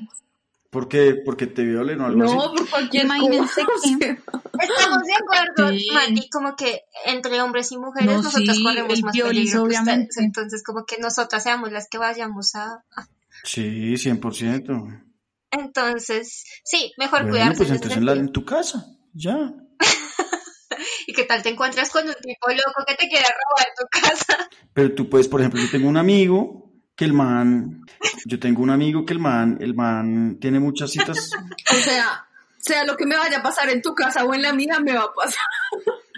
[0.69, 1.15] ¿Por qué?
[1.25, 2.57] ¿Porque te violen o algo No, así?
[2.57, 3.97] por cualquier Imagínense cosa.
[3.99, 4.19] que-.
[4.61, 5.87] Estamos de acuerdo, Sí.
[5.91, 9.67] Mati, como que entre hombres y mujeres No, nosotros sí, corremos más violis, peligro que
[9.67, 10.09] obviamente.
[10.09, 10.25] ustedes.
[10.27, 12.83] Entonces, como que nosotras seamos las que vayamos a...
[12.95, 13.07] a-
[13.51, 15.03] Sí, 100%.
[15.51, 18.27] Entonces, sí, mejor Bueno, cuidarse pues entonces en, la- sentido.
[18.27, 19.53] en tu casa, ya.
[21.07, 24.49] ¿Y qué tal te encuentras con un tipo loco que te quiere robar tu casa?
[24.73, 27.81] Pero tú puedes, por ejemplo, yo tengo un amigo que el man,
[28.25, 31.31] yo tengo un amigo que el man, el man tiene muchas citas.
[31.71, 32.27] O sea,
[32.59, 34.93] sea lo que me vaya a pasar en tu casa o en la mía, me
[34.93, 35.43] va a pasar.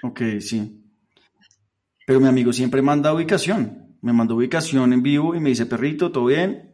[0.03, 0.83] Ok, sí.
[2.05, 3.97] Pero mi amigo siempre manda ubicación.
[4.01, 6.70] Me mandó ubicación en vivo y me dice, perrito, ¿todo bien?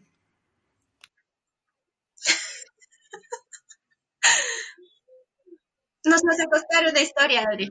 [6.08, 7.70] Nos vas a contar una historia, Adri.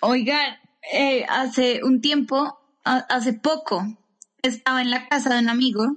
[0.00, 0.58] Oigan,
[0.92, 3.84] eh, hace un tiempo, hace poco,
[4.42, 5.96] estaba en la casa de un amigo,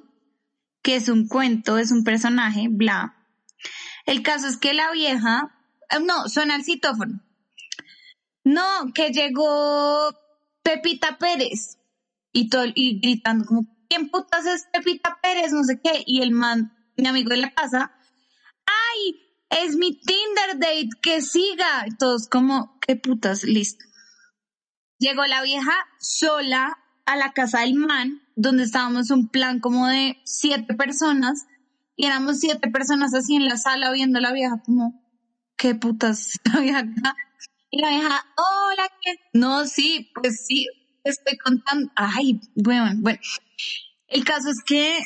[0.83, 3.15] que es un cuento, es un personaje, bla.
[4.05, 5.53] El caso es que la vieja,
[5.89, 7.21] eh, no, suena el citófono.
[8.43, 10.15] No, que llegó
[10.63, 11.77] Pepita Pérez.
[12.31, 15.51] Y, todo, y gritando como, ¿quién putas es Pepita Pérez?
[15.51, 16.03] No sé qué.
[16.05, 17.96] Y el man, mi amigo de la casa.
[19.49, 21.85] Es mi Tinder date, que siga.
[21.97, 23.43] Todos como, ¿qué putas?
[23.43, 23.85] Listo.
[24.99, 30.17] Llegó la vieja sola a la casa del man, donde estábamos un plan como de
[30.25, 31.45] siete personas,
[31.95, 35.01] y éramos siete personas así en la sala viendo a la vieja como,
[35.55, 36.83] ¿qué putas la vieja?
[37.69, 39.15] Y la vieja, hola, ¿qué?
[39.33, 40.67] No, sí, pues sí,
[41.03, 41.91] estoy contando.
[41.95, 43.19] Ay, bueno, bueno.
[44.07, 44.99] El caso es que,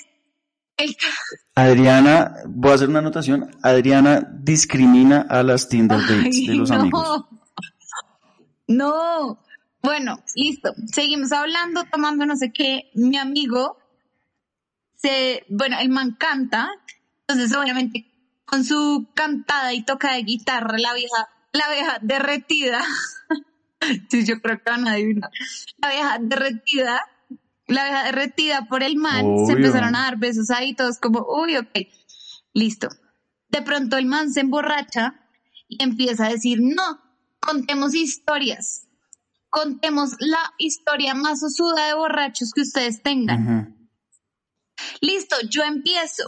[1.56, 3.50] Adriana, voy a hacer una anotación.
[3.62, 6.76] Adriana discrimina a las Tinder dates Ay, de los no.
[6.80, 7.26] amigos.
[8.68, 9.44] No.
[9.82, 10.74] Bueno, listo.
[10.92, 12.92] Seguimos hablando, tomando no sé qué.
[12.94, 13.78] Mi amigo
[14.96, 16.70] se, bueno, el man canta.
[17.28, 18.06] Entonces, obviamente,
[18.46, 22.82] con su cantada y toca de guitarra, la vieja, la vieja derretida.
[24.10, 25.32] sí, yo creo que van a adivinar.
[25.78, 27.02] La vieja derretida,
[27.72, 31.58] la vieja derretida por el man, se empezaron a dar besos ahí, todos como, uy,
[31.58, 31.70] ok,
[32.54, 32.88] listo.
[33.50, 35.16] De pronto el man se emborracha
[35.68, 37.00] y empieza a decir, no,
[37.40, 38.88] contemos historias.
[39.50, 43.78] Contemos la historia más osuda de borrachos que ustedes tengan.
[45.02, 46.24] Listo, yo empiezo.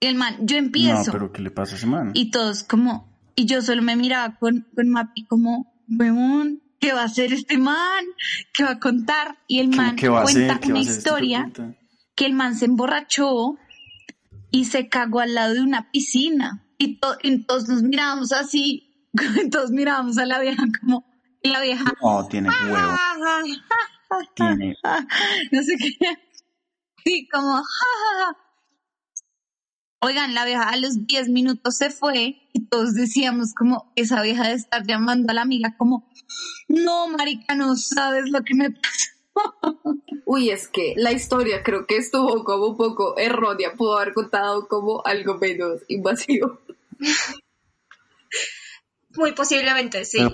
[0.00, 1.10] Y el man, yo No, empiezo.
[1.10, 2.12] pero ¿qué le pasa a ese man?
[2.14, 7.02] Y todos como, y yo solo me miraba con, con Mapi como, weón, ¿qué va
[7.02, 8.04] a hacer este man?
[8.52, 9.38] ¿Qué va a contar?
[9.46, 11.50] Y el ¿Qué- man cuenta una este historia
[12.14, 13.56] que el man se emborrachó
[14.50, 16.64] y se cagó al lado de una piscina.
[16.78, 19.08] Y, to- y todos nos mirábamos así,
[19.50, 21.04] todos mirábamos a la vieja como,
[21.42, 22.96] y la vieja, No, tiene huevo.
[24.34, 24.74] Tiene.
[25.52, 25.92] no sé qué.
[27.04, 28.36] Sí, como, ja, ja, ja.
[30.00, 34.46] Oigan, la vieja a los 10 minutos se fue y todos decíamos como esa vieja
[34.46, 36.08] de estar llamando a la amiga como,
[36.68, 39.80] no, marica, no sabes lo que me pasó.
[40.24, 44.68] Uy, es que la historia creo que estuvo como un poco errónea, pudo haber contado
[44.68, 46.60] como algo menos invasivo.
[49.16, 50.18] Muy posiblemente, sí.
[50.18, 50.32] Pero,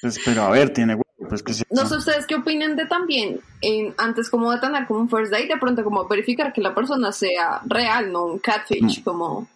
[0.00, 0.96] pues, pero a ver, tiene
[1.28, 1.62] pues que sí.
[1.70, 5.32] No sé ustedes qué opinan de también, en, antes como de tener como un first
[5.32, 9.46] date, de pronto como verificar que la persona sea real, no un catfish, como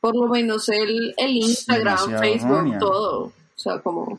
[0.00, 3.24] por lo menos el, el Instagram, demasiado Facebook, todo.
[3.26, 4.18] O sea, como,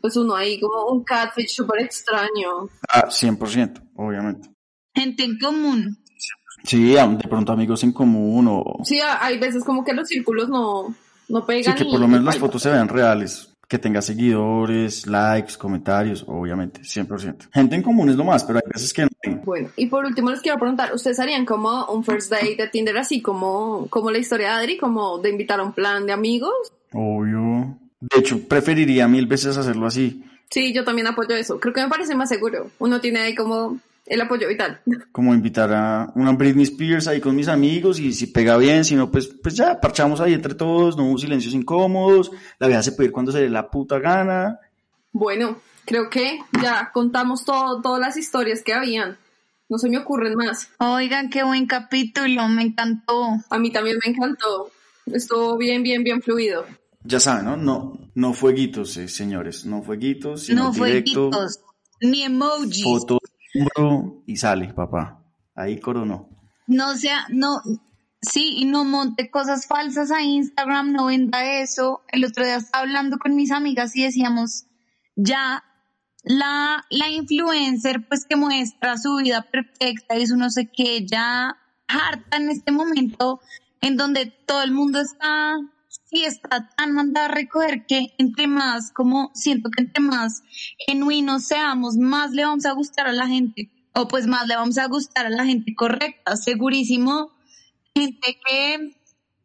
[0.00, 2.68] pues uno ahí como un catfish súper extraño.
[2.88, 4.48] Ah, 100%, obviamente.
[4.94, 5.98] Gente en común.
[6.64, 8.64] Sí, de pronto amigos en común o...
[8.84, 10.94] Sí, hay veces como que los círculos no,
[11.28, 11.76] no Sí, pegan.
[11.76, 13.52] que y- por lo menos las fotos se vean reales.
[13.68, 17.50] Que tenga seguidores, likes, comentarios, obviamente, 100%.
[17.52, 19.34] Gente en común es lo más, pero hay veces que no hay.
[19.44, 22.96] Bueno, y por último les quiero preguntar, ¿ustedes harían como un first date de Tinder
[22.96, 26.54] así como, como la historia de Adri, como de invitar a un plan de amigos?
[26.92, 27.78] Obvio.
[28.00, 30.24] De hecho, preferiría mil veces hacerlo así.
[30.50, 31.60] Sí, yo también apoyo eso.
[31.60, 32.70] Creo que me parece más seguro.
[32.78, 33.78] Uno tiene ahí como
[34.08, 34.80] el apoyo vital.
[35.12, 38.96] Como invitar a una Britney Spears ahí con mis amigos y si pega bien, si
[38.96, 42.92] no, pues, pues ya, parchamos ahí entre todos, no hubo silencios incómodos, la vieja se
[42.92, 44.58] puede ir cuando se dé la puta gana.
[45.12, 49.18] Bueno, creo que ya contamos todo, todas las historias que habían.
[49.68, 50.70] No se me ocurren más.
[50.78, 53.36] Oigan, qué buen capítulo, me encantó.
[53.50, 54.70] A mí también me encantó.
[55.06, 56.64] Estuvo bien, bien, bien fluido.
[57.04, 57.56] Ya saben, ¿no?
[57.56, 61.60] No, no fueguitos, eh, señores, no fueguitos, sino no fue directo, guitos,
[62.00, 62.82] ni emojis.
[62.82, 63.18] foto,
[63.54, 65.24] hombro y sale, papá.
[65.54, 66.28] Ahí coronó.
[66.66, 67.60] No sea, no,
[68.20, 72.02] sí, y no monte cosas falsas a Instagram, no venda eso.
[72.08, 74.66] El otro día estaba hablando con mis amigas y decíamos,
[75.16, 75.64] ya
[76.22, 81.56] la, la influencer pues que muestra su vida perfecta y su no sé qué, ya
[81.86, 83.40] harta en este momento
[83.80, 85.56] en donde todo el mundo está,
[86.10, 90.42] sí está tan mandada a recoger que entre más, como siento que entre más
[90.86, 94.78] genuinos seamos, más le vamos a gustar a la gente, o pues más le vamos
[94.78, 97.32] a gustar a la gente correcta, segurísimo,
[97.94, 98.96] gente que,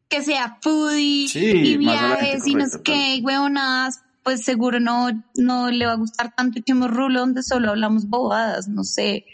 [0.09, 5.69] que sea foodie Sí, y viajes y no sé qué, huevonadas, pues seguro no, no
[5.69, 9.25] le va a gustar tanto Echemos Rulo donde solo hablamos bobadas, no sé,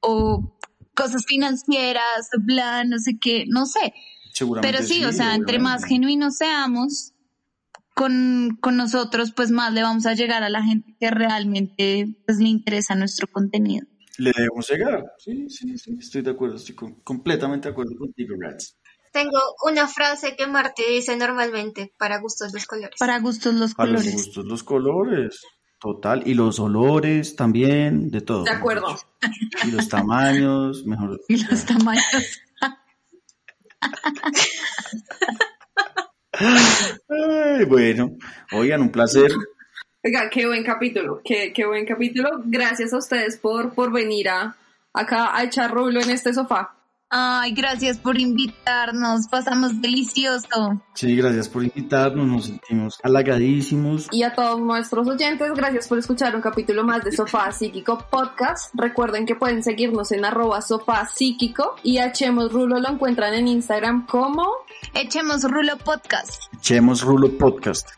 [0.00, 0.56] o
[0.94, 3.94] cosas financieras, bla, no sé qué, no sé.
[4.38, 7.12] Seguramente Pero sí, o sea, entre más genuinos seamos
[7.94, 12.38] con, con nosotros, pues más le vamos a llegar a la gente que realmente pues,
[12.38, 13.84] le interesa nuestro contenido.
[14.18, 15.04] Le debemos llegar.
[15.18, 18.76] Sí, sí, sí, estoy de acuerdo, estoy con- completamente de acuerdo contigo, Rats.
[19.12, 22.94] Tengo una frase que Marty dice normalmente, para gustos los colores.
[22.98, 24.14] Para gustos los Para los colores.
[24.24, 25.40] gustos, los colores.
[25.80, 26.22] Total.
[26.26, 28.44] Y los olores también, de todo.
[28.44, 28.96] De acuerdo.
[29.64, 31.20] Y los tamaños, mejor.
[31.28, 32.02] Y los tamaños.
[36.32, 38.16] Ay, bueno,
[38.52, 39.32] oigan, un placer.
[40.04, 42.42] Oiga, qué buen capítulo, qué, qué buen capítulo.
[42.44, 44.56] Gracias a ustedes por, por venir a,
[44.92, 46.77] acá a echar rulo en este sofá.
[47.10, 49.28] Ay, gracias por invitarnos.
[49.28, 50.82] Pasamos delicioso.
[50.92, 54.08] Sí, gracias por invitarnos, nos sentimos halagadísimos.
[54.10, 58.74] Y a todos nuestros oyentes, gracias por escuchar un capítulo más de Sofá Psíquico Podcast.
[58.74, 63.48] Recuerden que pueden seguirnos en arroba sofá psíquico y a Chemos Rulo lo encuentran en
[63.48, 64.46] Instagram como
[64.92, 66.42] Echemos Rulo Podcast.
[66.58, 67.88] Echemos Rulo Podcast.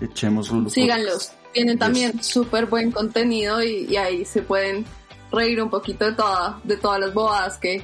[0.00, 1.30] Echemos Rulo síganlos.
[1.52, 1.78] Tienen Yes.
[1.78, 4.84] también súper buen contenido y, y ahí se pueden
[5.30, 7.80] reír un poquito de toda, de todas las bobadas que,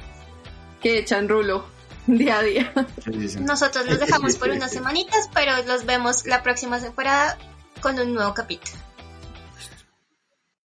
[0.81, 1.65] que echan Rulo
[2.07, 2.73] día a día.
[3.39, 7.37] Nosotros los dejamos por unas semanitas, pero los vemos la próxima temporada
[7.81, 8.77] con un nuevo capítulo.